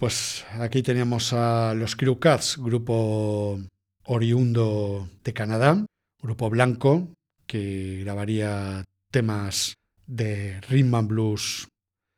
Pues 0.00 0.46
aquí 0.58 0.82
teníamos 0.82 1.34
a 1.34 1.74
los 1.74 1.94
Crew 1.94 2.18
Cats, 2.18 2.56
grupo 2.56 3.60
oriundo 4.04 5.10
de 5.22 5.34
Canadá, 5.34 5.84
grupo 6.22 6.48
blanco 6.48 7.08
que 7.46 8.00
grabaría 8.02 8.86
temas 9.10 9.74
de 10.06 10.58
rhythm 10.62 10.94
and 10.94 11.08
blues 11.08 11.68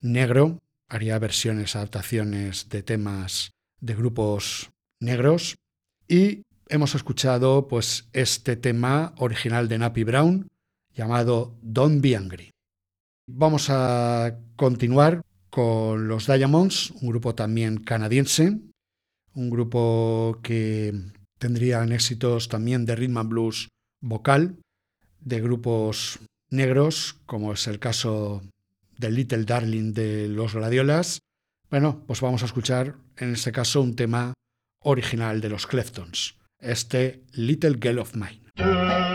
negro, 0.01 0.61
haría 0.88 1.18
versiones, 1.18 1.75
adaptaciones 1.75 2.68
de 2.68 2.85
temas 2.85 3.51
de 3.81 3.97
grupos 3.97 4.71
negros 5.01 5.57
y 6.07 6.42
hemos 6.68 6.95
escuchado 6.95 7.66
pues 7.66 8.09
este 8.12 8.55
tema 8.55 9.12
original 9.16 9.66
de 9.66 9.79
Nappy 9.79 10.05
Brown 10.05 10.47
llamado 10.95 11.59
Don't 11.62 12.01
Be 12.01 12.16
Angry. 12.16 12.53
Vamos 13.27 13.71
a 13.71 14.38
continuar 14.55 15.23
con 15.53 16.09
los 16.09 16.27
Diamonds, 16.27 16.93
un 17.03 17.11
grupo 17.11 17.35
también 17.35 17.77
canadiense, 17.77 18.59
un 19.35 19.51
grupo 19.51 20.41
que 20.43 20.95
tendrían 21.38 21.93
éxitos 21.93 22.49
también 22.49 22.87
de 22.87 22.97
rhythm 22.97 23.19
and 23.19 23.29
blues 23.29 23.69
vocal, 24.01 24.57
de 25.21 25.43
grupos 25.43 26.21
negros, 26.49 27.17
como 27.27 27.53
es 27.53 27.67
el 27.67 27.79
caso 27.79 28.43
de 28.97 29.11
Little 29.11 29.45
Darling 29.45 29.93
de 29.93 30.27
los 30.29 30.55
Gladiolas. 30.55 31.19
Bueno, 31.69 32.03
pues 32.07 32.23
vamos 32.23 32.43
a 32.43 32.47
escuchar 32.47 32.97
en 33.19 33.35
este 33.35 33.53
caso 33.53 33.83
un 33.83 33.95
tema 33.95 34.33
original 34.81 35.43
de 35.43 35.51
los 35.51 35.67
Cleftons, 35.67 36.38
este 36.61 37.25
Little 37.33 37.77
Girl 37.79 37.99
of 37.99 38.15
Mine. 38.15 39.12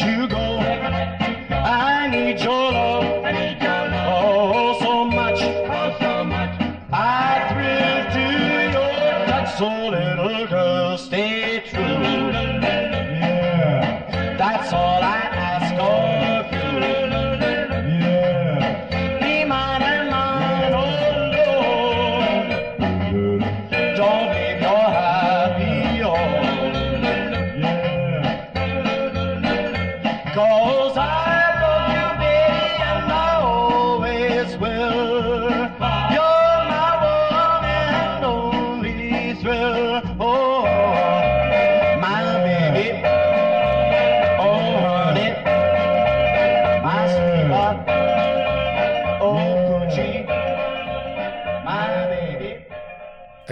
You 0.00 0.21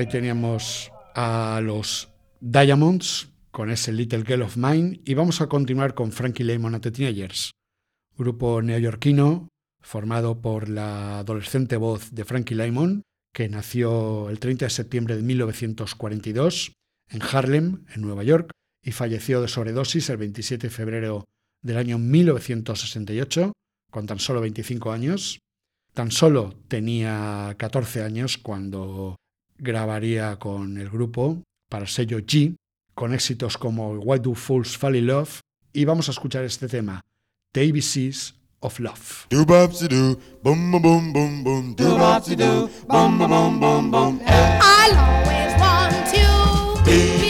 Ahí 0.00 0.06
teníamos 0.06 0.90
a 1.14 1.60
los 1.62 2.08
Diamonds 2.40 3.28
con 3.50 3.70
ese 3.70 3.92
Little 3.92 4.24
Girl 4.26 4.40
of 4.40 4.56
Mine 4.56 5.02
y 5.04 5.12
vamos 5.12 5.42
a 5.42 5.46
continuar 5.46 5.92
con 5.92 6.10
Frankie 6.10 6.42
Lymon 6.42 6.74
and 6.74 6.82
the 6.82 6.90
Teenagers, 6.90 7.50
grupo 8.16 8.62
neoyorquino 8.62 9.48
formado 9.82 10.40
por 10.40 10.70
la 10.70 11.18
adolescente 11.18 11.76
voz 11.76 12.14
de 12.14 12.24
Frankie 12.24 12.54
Lymon, 12.54 13.02
que 13.34 13.50
nació 13.50 14.30
el 14.30 14.40
30 14.40 14.64
de 14.64 14.70
septiembre 14.70 15.16
de 15.16 15.22
1942 15.22 16.72
en 17.10 17.20
Harlem, 17.20 17.84
en 17.94 18.00
Nueva 18.00 18.22
York, 18.22 18.52
y 18.82 18.92
falleció 18.92 19.42
de 19.42 19.48
sobredosis 19.48 20.08
el 20.08 20.16
27 20.16 20.68
de 20.68 20.72
febrero 20.72 21.26
del 21.60 21.76
año 21.76 21.98
1968, 21.98 23.52
con 23.90 24.06
tan 24.06 24.18
solo 24.18 24.40
25 24.40 24.92
años. 24.92 25.40
Tan 25.92 26.10
solo 26.10 26.54
tenía 26.68 27.54
14 27.58 28.02
años 28.02 28.38
cuando 28.38 29.19
grabaría 29.60 30.36
con 30.38 30.78
el 30.78 30.90
grupo 30.90 31.42
para 31.68 31.84
el 31.84 31.88
sello 31.88 32.18
G, 32.18 32.56
con 32.94 33.14
éxitos 33.14 33.56
como 33.56 33.92
Why 33.92 34.18
Do 34.18 34.34
Fools 34.34 34.76
Fall 34.76 34.96
in 34.96 35.06
Love, 35.06 35.40
y 35.72 35.84
vamos 35.84 36.08
a 36.08 36.12
escuchar 36.12 36.44
este 36.44 36.68
tema, 36.68 37.00
The 37.52 37.68
ABCs 37.68 38.34
of 38.60 38.78
Love. 38.80 39.26
Do 39.30 39.44
bopsy 39.44 39.88
do, 39.88 40.18
boom 40.42 40.70
boom 40.72 40.82
boom 40.82 41.12
boom 41.12 41.44
boom, 41.44 41.74
do 41.74 41.96
bopsy 41.96 42.36
do, 42.36 42.68
boom 42.88 43.18
boom 43.18 43.28
boom 43.28 43.60
boom 43.60 43.90
boom. 43.90 44.20
I'll 44.26 44.96
always 44.96 45.54
want 45.60 46.12
you 46.12 46.82
because 46.84 47.29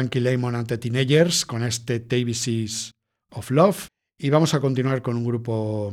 Frankie 0.00 0.20
Lymon 0.22 0.54
ante 0.54 0.78
Teenagers 0.78 1.44
con 1.44 1.62
este 1.62 2.00
TBC's 2.00 2.92
of 3.32 3.50
Love. 3.50 3.88
Y 4.18 4.30
vamos 4.30 4.54
a 4.54 4.60
continuar 4.60 5.02
con 5.02 5.14
un 5.18 5.26
grupo 5.26 5.92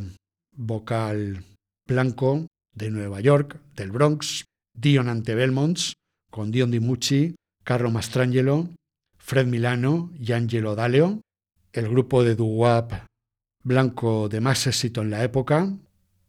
vocal 0.56 1.44
blanco 1.86 2.48
de 2.74 2.90
Nueva 2.90 3.20
York, 3.20 3.60
del 3.76 3.92
Bronx, 3.92 4.46
Dion 4.74 5.10
ante 5.10 5.36
Belmonts, 5.36 5.92
con 6.32 6.52
Dion 6.52 6.72
DiMucci, 6.72 7.36
Carlo 7.66 7.92
Mastrangelo, 7.92 8.70
Fred 9.18 9.46
Milano 9.46 10.10
y 10.18 10.32
Angelo 10.32 10.74
Daleo, 10.74 11.20
el 11.74 11.90
grupo 11.90 12.24
de 12.24 12.38
doo-wop 12.38 12.94
blanco 13.62 14.30
de 14.30 14.40
más 14.40 14.68
éxito 14.68 15.02
en 15.02 15.10
la 15.10 15.26
época, 15.26 15.78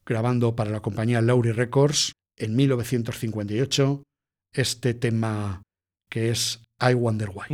grabando 0.05 0.57
para 0.57 0.73
la 0.73 0.81
compañía 0.81 1.21
Lowry 1.21 1.53
Records 1.53 2.11
en 2.37 2.57
1958 2.57 4.03
este 4.53 4.95
tema 4.95 5.63
que 6.11 6.31
es 6.31 6.65
I 6.81 6.95
Wonder 6.95 7.27
Why. 7.35 7.47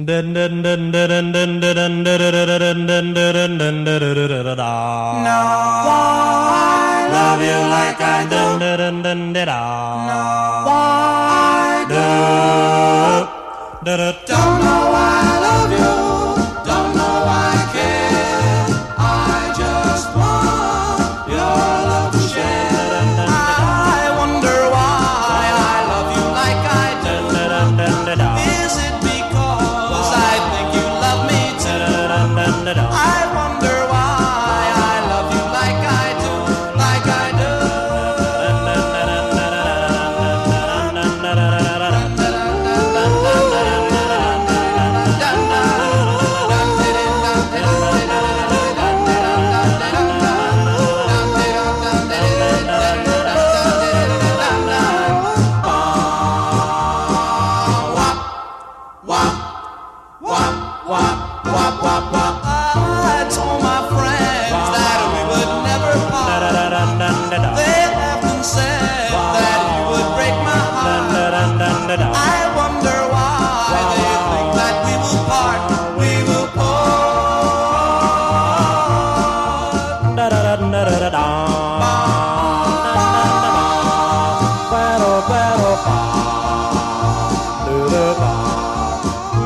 I 6.52 7.08
love 7.08 7.40
you 7.40 7.60
like 7.72 8.00
I 8.04 8.28
do. 8.28 8.44
Why 10.68 11.86
do? 11.88 12.04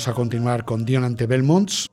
Vamos 0.00 0.08
a 0.08 0.14
continuar 0.14 0.64
con 0.64 0.86
Dion 0.86 1.04
ante 1.04 1.26
Belmonts. 1.26 1.86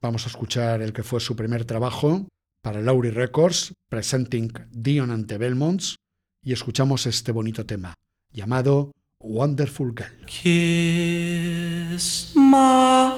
Vamos 0.00 0.24
a 0.24 0.28
escuchar 0.28 0.80
el 0.80 0.94
que 0.94 1.02
fue 1.02 1.20
su 1.20 1.36
primer 1.36 1.66
trabajo 1.66 2.26
para 2.62 2.80
Lowry 2.80 3.10
Records, 3.10 3.74
Presenting 3.90 4.50
Dion 4.70 5.10
ante 5.10 5.36
Belmonts, 5.36 5.96
y 6.42 6.54
escuchamos 6.54 7.04
este 7.04 7.32
bonito 7.32 7.66
tema 7.66 7.92
llamado 8.32 8.92
Wonderful 9.18 9.92
Girl. 9.94 10.24
Kiss 10.24 12.32
my 12.34 13.10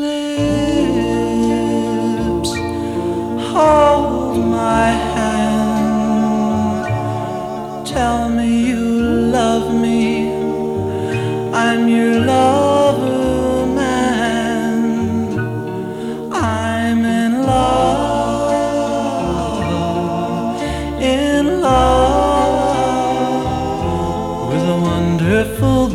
lips, 0.00 0.48
hold 3.52 4.38
my 4.38 4.92
hand, 5.12 6.86
tell 7.84 8.30
me 8.30 8.70
you 8.70 8.89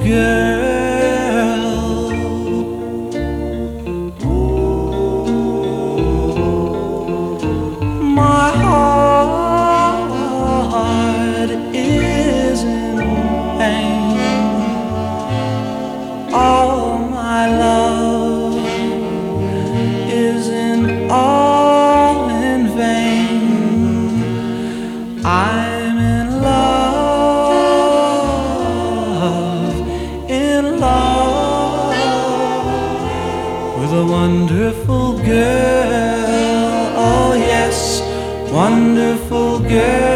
月 0.06 0.65
wonderful 39.86 40.15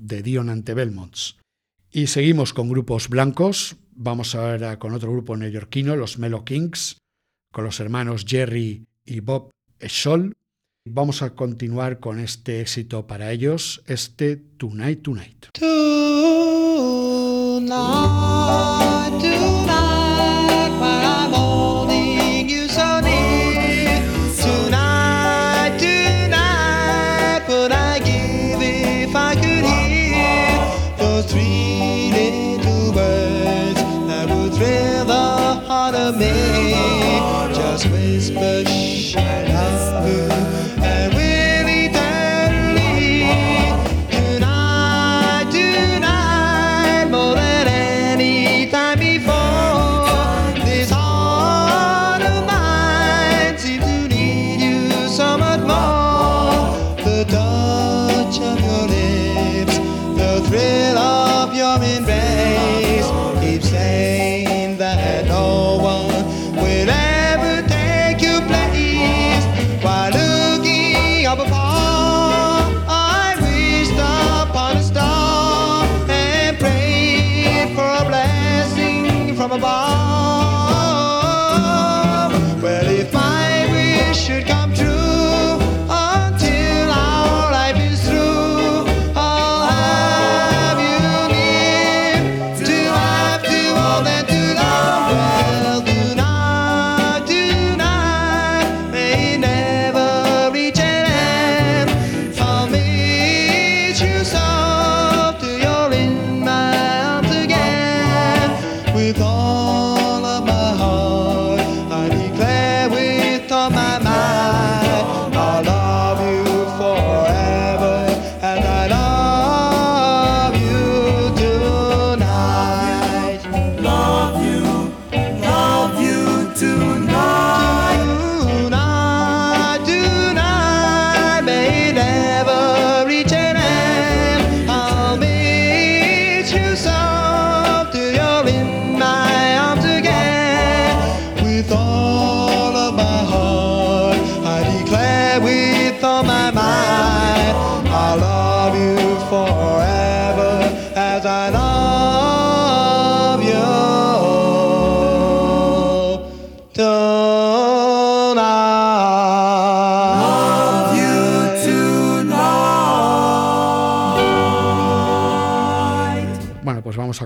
de 0.00 0.22
Dion 0.22 0.50
ante 0.50 0.74
Belmonts. 0.74 1.36
Y 1.90 2.06
seguimos 2.06 2.52
con 2.52 2.68
grupos 2.68 3.08
blancos. 3.08 3.76
Vamos 3.94 4.34
ahora 4.34 4.78
con 4.78 4.94
otro 4.94 5.12
grupo 5.12 5.36
neoyorquino, 5.36 5.94
los 5.96 6.18
Melo 6.18 6.44
Kings, 6.44 6.98
con 7.52 7.64
los 7.64 7.78
hermanos 7.80 8.24
Jerry 8.26 8.86
y 9.04 9.20
Bob 9.20 9.50
Scholl. 9.80 10.34
Vamos 10.84 11.22
a 11.22 11.34
continuar 11.34 12.00
con 12.00 12.18
este 12.18 12.60
éxito 12.60 13.06
para 13.06 13.30
ellos, 13.30 13.82
este 13.86 14.36
Tonight. 14.36 15.02
tonight. 15.02 15.52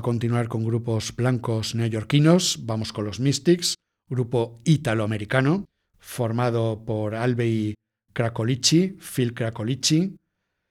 continuar 0.06 0.46
con 0.46 0.64
grupos 0.64 1.16
blancos 1.16 1.74
neoyorquinos, 1.74 2.60
vamos 2.64 2.92
con 2.92 3.04
los 3.06 3.18
Mystics, 3.18 3.74
grupo 4.08 4.60
italoamericano, 4.62 5.64
formado 5.98 6.84
por 6.84 7.16
Albei 7.16 7.74
Cracolici, 8.12 8.96
Phil 9.00 9.34
Cracolici, 9.34 10.14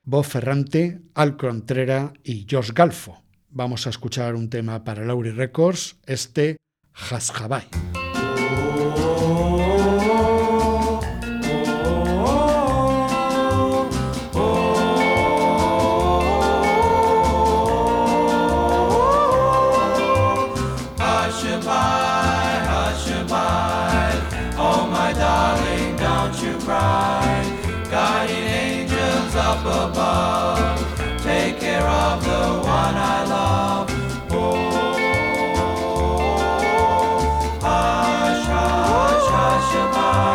Bob 0.05 0.23
Ferrante, 0.23 1.01
Al 1.15 1.35
Contrera 1.35 2.13
y 2.23 2.47
Josh 2.49 2.71
Galfo. 2.71 3.25
Vamos 3.49 3.85
a 3.87 3.89
escuchar 3.89 4.35
un 4.35 4.49
tema 4.49 4.85
para 4.85 5.03
Laurie 5.03 5.33
Records, 5.33 5.97
este 6.05 6.55
Hashabai. 6.93 7.67
above. 29.65 30.79
Take 31.23 31.59
care 31.59 31.87
of 31.87 32.23
the 32.23 32.59
one 32.59 32.95
I 32.95 33.25
love. 33.25 33.89
Oh, 34.31 34.95
hush, 37.61 38.45
hush, 38.47 39.27
hush, 39.37 39.75
above. 39.89 40.25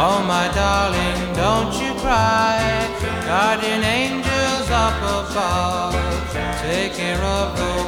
Oh, 0.00 0.22
my 0.28 0.46
darling, 0.54 1.34
don't 1.34 1.74
you 1.82 1.92
cry. 2.00 2.86
Guardian 3.26 3.82
angels 3.82 4.70
up 4.70 4.96
above, 5.02 5.94
take 6.62 6.94
care 6.94 7.20
of 7.20 7.56
the 7.58 7.87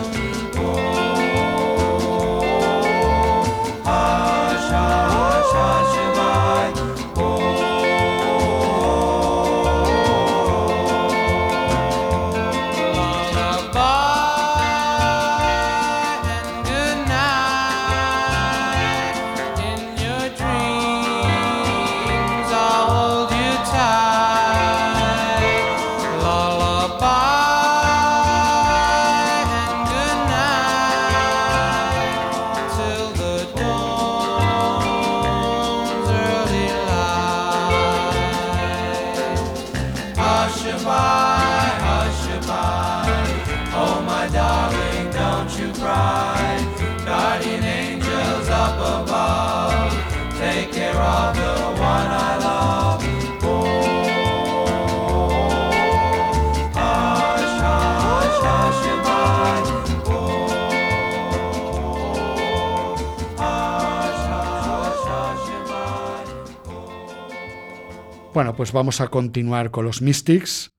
Bueno, 68.33 68.55
pues 68.55 68.71
vamos 68.71 69.01
a 69.01 69.09
continuar 69.09 69.71
con 69.71 69.83
los 69.83 70.01
Mystics. 70.01 70.71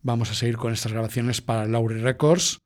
Vamos 0.00 0.30
a 0.30 0.34
seguir 0.34 0.56
con 0.56 0.72
estas 0.72 0.92
grabaciones 0.92 1.42
para 1.42 1.66
Lowry 1.66 2.00
Records. 2.00 2.60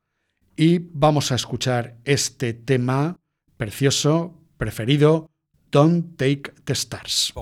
Y 0.56 0.78
vamos 0.92 1.32
a 1.32 1.34
escuchar 1.34 1.96
este 2.04 2.54
tema 2.54 3.16
precioso, 3.56 4.34
preferido, 4.56 5.28
Don't 5.72 6.16
Take 6.16 6.52
the 6.64 6.72
Stars. 6.72 7.32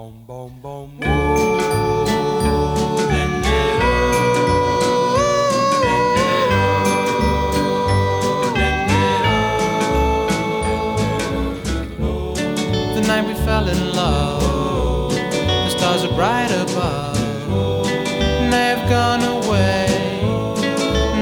They've 18.51 18.89
gone 18.89 19.23
away. 19.23 19.87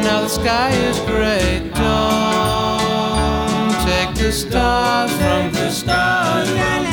Now 0.02 0.20
the 0.22 0.28
sky 0.28 0.70
is 0.70 0.98
gray. 1.00 1.60
Don't 1.74 3.74
take 3.88 4.14
the 4.14 4.32
stars 4.32 5.10
from 5.12 5.52
the 5.52 5.70
stars. 5.70 6.48
Don't 6.48 6.86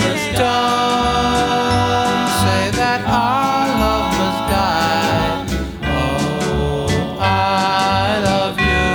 say 2.44 2.72
that 2.82 3.02
our 3.06 3.68
love 3.84 4.08
must 4.22 4.42
die. 4.58 5.46
Oh, 5.84 7.20
I 7.20 7.22
love 8.30 8.56
you. 8.70 8.90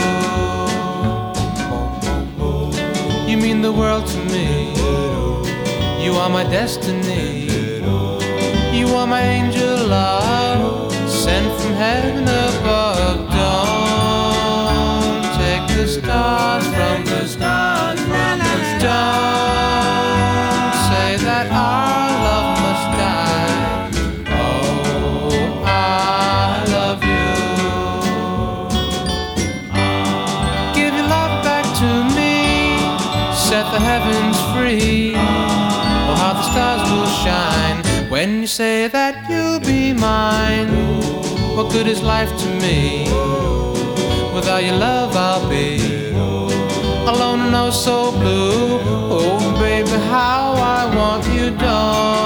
You 3.31 3.37
mean 3.45 3.59
the 3.63 3.73
world 3.73 4.07
to 4.07 4.19
me. 4.35 4.49
You 6.05 6.13
are 6.15 6.31
my 6.31 6.45
destiny. 6.45 7.16
Good 41.77 41.89
is 41.89 42.03
life 42.03 42.31
to 42.39 42.49
me? 42.63 43.05
Without 44.35 44.65
your 44.65 44.77
love, 44.77 45.15
I'll 45.15 45.47
be 45.47 45.77
alone 47.13 47.41
and 47.47 47.55
oh 47.55 47.71
so 47.71 48.13
blue. 48.13 48.81
Oh, 49.11 49.39
baby, 49.61 49.91
how 50.09 50.55
I 50.77 50.81
want 50.97 51.25
you. 51.35 51.51
Don't 51.51 52.26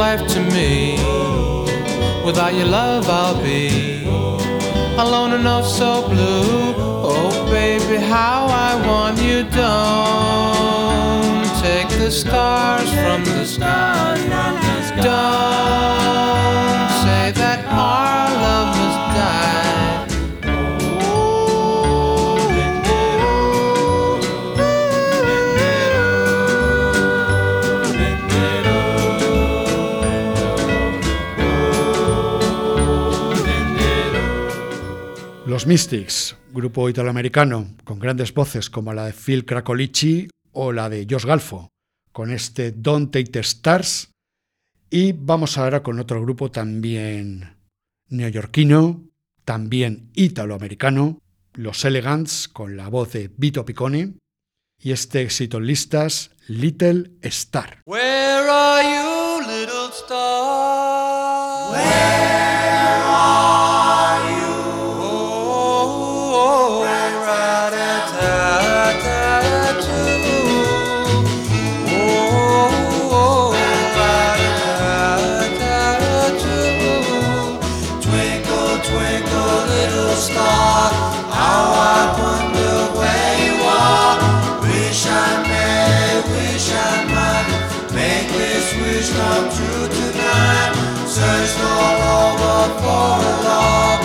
life 0.00 0.26
to 0.26 0.40
me? 0.40 0.96
Without 2.24 2.54
your 2.54 2.64
love, 2.64 3.06
I'll 3.06 3.38
be 3.42 4.02
alone 4.96 5.32
and 5.32 5.46
oh 5.46 5.62
so 5.62 6.08
blue. 6.08 6.74
Oh, 7.12 7.30
baby, 7.50 7.96
how 7.96 8.46
I 8.68 8.70
want 8.88 9.20
you. 9.20 9.42
Don't 9.62 10.40
take 11.66 11.90
the 12.02 12.10
stars 12.10 12.88
from 13.02 13.24
the 13.24 13.44
sky. 13.44 14.16
Don't 15.08 16.90
say 17.04 17.24
that 17.42 17.60
our 17.68 18.24
love 18.44 18.70
must 18.80 19.00
die. 19.18 19.69
Los 35.60 35.66
Mystics, 35.66 36.36
grupo 36.54 36.88
italoamericano 36.88 37.76
con 37.84 37.98
grandes 37.98 38.32
voces 38.32 38.70
como 38.70 38.94
la 38.94 39.04
de 39.04 39.12
Phil 39.12 39.44
Cracolici 39.44 40.26
o 40.52 40.72
la 40.72 40.88
de 40.88 41.06
Josh 41.06 41.26
Galfo, 41.26 41.68
con 42.12 42.30
este 42.30 42.72
Don't 42.72 43.12
Take 43.12 43.30
the 43.30 43.40
Stars. 43.40 44.10
Y 44.88 45.12
vamos 45.12 45.58
ahora 45.58 45.82
con 45.82 46.00
otro 46.00 46.22
grupo 46.22 46.50
también 46.50 47.58
neoyorquino, 48.08 49.02
también 49.44 50.10
italoamericano, 50.14 51.18
Los 51.52 51.84
Elegants, 51.84 52.48
con 52.48 52.78
la 52.78 52.88
voz 52.88 53.12
de 53.12 53.30
Vito 53.36 53.66
Piccone, 53.66 54.14
y 54.78 54.92
este 54.92 55.20
éxito 55.20 55.58
en 55.58 55.66
listas, 55.66 56.30
Little 56.48 57.10
Star. 57.20 57.82
Where 57.84 58.48
are 58.48 58.82
you, 58.82 59.40
little 59.46 59.90
star? 59.92 60.49
Come 89.16 89.48
true 89.50 89.88
tonight. 89.88 90.72
Searched 91.06 91.58
all 91.60 92.00
over 92.18 92.80
for 92.80 93.14
a 93.18 93.44
love. 93.44 93.99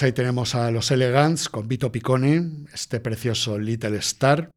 Pues 0.00 0.06
ahí 0.06 0.12
tenemos 0.14 0.54
a 0.54 0.70
los 0.70 0.90
Elegants 0.90 1.50
con 1.50 1.68
Vito 1.68 1.92
Picone, 1.92 2.64
este 2.72 3.00
precioso 3.00 3.58
Little 3.58 3.98
Star. 3.98 4.50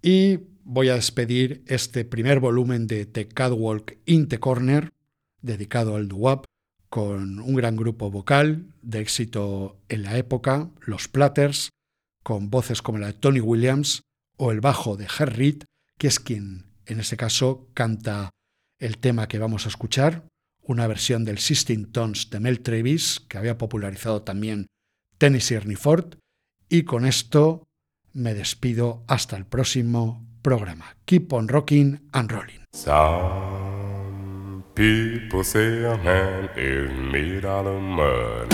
Y 0.00 0.38
voy 0.62 0.90
a 0.90 0.94
despedir 0.94 1.64
este 1.66 2.04
primer 2.04 2.38
volumen 2.38 2.86
de 2.86 3.04
The 3.04 3.26
Catwalk 3.26 3.98
in 4.06 4.28
the 4.28 4.38
Corner, 4.38 4.90
dedicado 5.42 5.96
al 5.96 6.06
doo-wop, 6.06 6.44
con 6.88 7.40
un 7.40 7.54
gran 7.56 7.74
grupo 7.74 8.12
vocal 8.12 8.72
de 8.80 9.00
éxito 9.00 9.80
en 9.88 10.04
la 10.04 10.16
época, 10.16 10.70
los 10.82 11.08
Platters, 11.08 11.70
con 12.22 12.48
voces 12.48 12.80
como 12.80 12.98
la 12.98 13.08
de 13.08 13.14
Tony 13.14 13.40
Williams 13.40 14.02
o 14.36 14.52
el 14.52 14.60
bajo 14.60 14.96
de 14.96 15.06
Herr 15.06 15.36
que 15.98 16.06
es 16.06 16.20
quien 16.20 16.66
en 16.86 17.00
ese 17.00 17.16
caso 17.16 17.66
canta 17.74 18.30
el 18.78 18.98
tema 18.98 19.26
que 19.26 19.40
vamos 19.40 19.66
a 19.66 19.68
escuchar, 19.68 20.28
una 20.70 20.86
versión 20.86 21.24
del 21.24 21.38
Sistine 21.38 21.86
Tones 21.86 22.30
de 22.30 22.38
Mel 22.38 22.60
Travis, 22.60 23.20
que 23.28 23.38
había 23.38 23.58
popularizado 23.58 24.22
también 24.22 24.68
Tennessee 25.18 25.56
Ernie 25.56 25.74
Ford, 25.74 26.14
y 26.68 26.84
con 26.84 27.06
esto 27.06 27.66
me 28.12 28.34
despido 28.34 29.02
hasta 29.08 29.36
el 29.36 29.46
próximo 29.46 30.24
programa. 30.42 30.96
Keep 31.06 31.32
on 31.32 31.48
rocking 31.48 32.08
and 32.12 32.30
rolling. 32.30 32.60
Some 32.72 34.62
people 34.76 35.42
say 35.42 35.84
a 35.84 35.96
man 35.96 36.48
is 36.56 36.88
made 37.12 37.44
out 37.44 37.66
of 37.66 37.82
mud. 37.82 38.46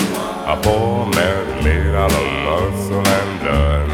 A 0.47 0.59
poor 0.63 1.05
man 1.15 1.63
made 1.63 1.95
out 1.95 2.13
of 2.13 2.27
muscle 2.47 3.07
and 3.07 3.41
blood. 3.43 3.89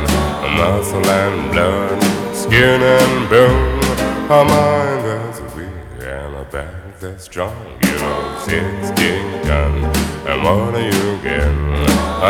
Muscle 0.56 1.10
and 1.10 1.50
blood, 1.50 2.00
skin 2.32 2.82
and 2.82 3.28
bone. 3.28 3.80
A 4.30 4.44
mind 4.44 5.04
that's 5.04 5.40
weak 5.56 6.06
and 6.06 6.36
a 6.36 6.44
back 6.52 7.00
that's 7.00 7.24
strong. 7.24 7.81
Know, 8.02 8.36
16 8.38 9.42
guns. 9.44 9.96
And 10.26 10.42
what 10.42 10.74
are 10.74 10.80
you 10.80 11.22
getting? 11.22 11.72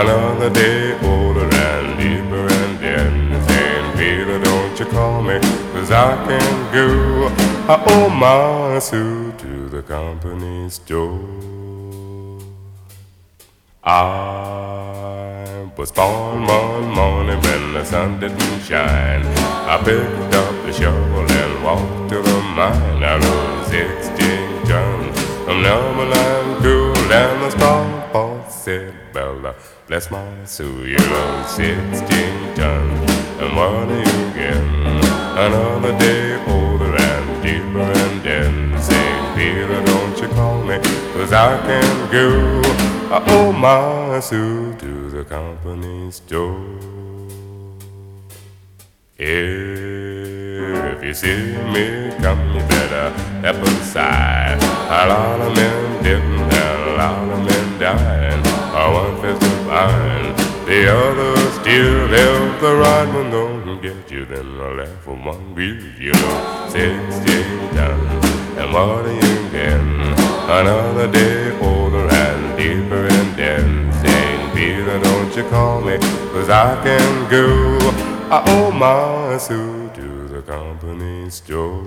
Another 0.00 0.50
day 0.50 0.92
older 1.00 1.48
and 1.48 1.98
deeper 1.98 2.46
and 2.60 2.78
dead. 2.78 3.12
Saying, 3.48 3.96
Peter, 3.96 4.38
don't 4.38 4.78
you 4.78 4.84
call 4.84 5.22
me, 5.22 5.38
cause 5.72 5.90
I 5.90 6.10
can 6.26 6.72
go. 6.74 7.28
I 7.72 7.82
owe 7.88 8.10
my 8.10 8.78
suit 8.80 9.38
to 9.38 9.70
the 9.70 9.82
company 9.82 10.68
store. 10.68 12.38
I 13.82 15.70
was 15.74 15.90
born 15.90 16.44
one 16.44 16.88
morning 16.90 17.40
when 17.40 17.72
the 17.72 17.84
sun 17.84 18.20
didn't 18.20 18.60
shine. 18.60 19.24
I 19.72 19.78
picked 19.82 20.34
up 20.34 20.54
the 20.66 20.72
shovel 20.74 21.30
and 21.40 21.64
walked 21.64 22.10
to 22.10 22.20
the 22.20 22.40
mine. 22.56 23.02
I 23.02 23.16
rode 23.16 23.66
16 23.68 24.66
tons 24.66 25.32
from 25.45 25.62
Numberland 25.62 26.62
cool 26.62 27.12
and 27.12 27.43
the 27.43 27.51
star 27.51 28.12
boss 28.12 28.64
said, 28.64 28.95
Bella, 29.12 29.55
bless 29.86 30.11
uh, 30.11 30.16
my 30.16 30.45
soul, 30.45 30.86
you 30.86 30.97
rode 30.97 31.47
16 31.47 32.55
tons. 32.55 33.11
And 33.40 33.57
what 33.57 33.88
are 33.88 33.99
you 33.99 34.34
getting? 34.34 35.03
Another 35.45 35.99
day 35.99 36.34
older 36.47 36.95
and 36.95 37.43
deeper 37.43 37.80
and 37.80 38.22
then 38.22 38.80
St. 38.80 39.36
Peter, 39.36 39.82
don't 39.84 40.18
you 40.20 40.28
call 40.28 40.62
me, 40.62 40.78
cause 41.12 41.32
I 41.32 41.59
can 41.66 42.11
go. 42.12 42.62
I 43.11 43.22
owe 43.28 43.53
my 43.53 44.20
suit 44.20 44.78
to 44.78 45.11
the 45.11 45.24
company 45.24 46.11
store. 46.12 46.93
If 50.93 51.03
you 51.03 51.14
see 51.14 51.57
me 51.72 52.12
come, 52.20 52.55
you 52.55 52.61
better 52.68 53.16
step 53.40 53.57
aside. 53.64 54.59
A 54.61 55.09
lot 55.09 55.40
of 55.40 55.57
men 55.57 56.03
didn't, 56.03 56.53
and 56.53 56.90
a 56.90 56.97
lot 56.99 57.30
of 57.30 57.38
men 57.47 57.78
died. 57.80 58.43
One 58.93 59.20
fist 59.22 59.43
of 59.43 59.68
iron, 59.68 60.36
the 60.66 60.93
other 60.93 61.36
still 61.59 62.09
If 62.09 62.61
the 62.61 62.76
right 62.76 63.09
one 63.14 63.30
don't 63.30 63.80
get 63.80 64.11
you, 64.11 64.26
then 64.26 64.59
the 64.59 64.68
left 64.68 65.07
one 65.07 65.24
won't 65.24 65.55
you. 65.99 66.12
Sixteen 66.68 67.74
done, 67.74 68.07
and 68.59 68.72
what 68.74 69.07
getting? 69.51 70.12
Another 70.61 71.11
day 71.11 71.59
older 71.61 72.07
and 72.07 72.59
deeper 72.59 73.07
in 73.07 73.36
debt. 73.36 73.64
Saint 74.03 74.55
Peter, 74.55 74.99
don't 75.01 75.34
you 75.34 75.45
call 75.45 75.80
me, 75.80 75.97
cause 76.32 76.51
I 76.51 76.78
can 76.84 77.30
go. 77.30 77.78
I 78.30 78.43
owe 78.47 78.70
my 78.70 79.38
company 79.38 79.82
store. 81.33 81.87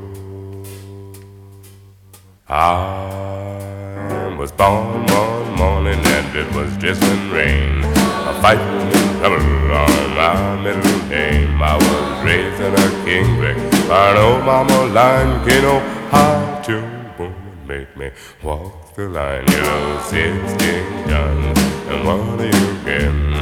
I 2.49 4.35
was 4.39 4.51
born 4.51 5.05
one 5.05 5.55
morning 5.55 5.99
and 6.03 6.35
it 6.35 6.55
was 6.55 6.75
drizzling 6.77 7.29
rain. 7.29 7.83
A 7.83 8.33
fighting 8.41 8.89
in 8.97 9.19
trouble 9.19 9.71
on 9.83 10.15
my 10.15 10.61
middle 10.63 10.99
name. 11.09 11.61
I 11.61 11.75
was 11.77 12.25
raised 12.25 12.59
in 12.59 12.73
a 12.73 13.05
king 13.05 13.35
brick. 13.37 13.57
I 13.89 14.13
know 14.15 14.41
mama 14.41 14.85
line, 14.87 15.47
Kino, 15.47 15.79
high 16.09 16.61
to 16.65 16.81
woman 17.19 17.67
make 17.67 17.95
me 17.95 18.09
walk 18.43 18.95
the 18.95 19.07
line. 19.09 19.45
You 19.51 19.61
know, 19.61 20.01
16 20.09 21.07
guns, 21.07 21.59
and 21.89 22.03
what 22.05 22.39
are 22.41 22.45
you 22.45 22.83
getting? 22.83 23.35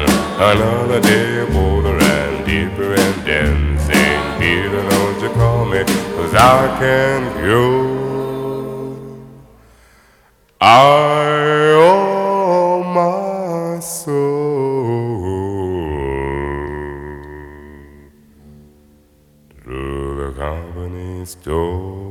Another 0.52 1.00
day 1.00 1.40
older 1.56 1.98
and 1.98 2.46
deeper 2.46 2.94
and 2.94 3.80
St. 3.80 4.23
Peter, 4.44 4.84
don't 4.90 5.22
you 5.22 5.30
call 5.30 5.64
me, 5.64 5.86
cause 5.86 6.36
I 6.36 6.78
can 6.78 7.22
go. 7.48 7.66
I 10.60 11.72
owe 11.78 12.84
my 12.84 13.80
soul 13.80 14.12
to 19.64 20.16
the 20.18 20.30
company 20.38 21.24
store. 21.24 22.03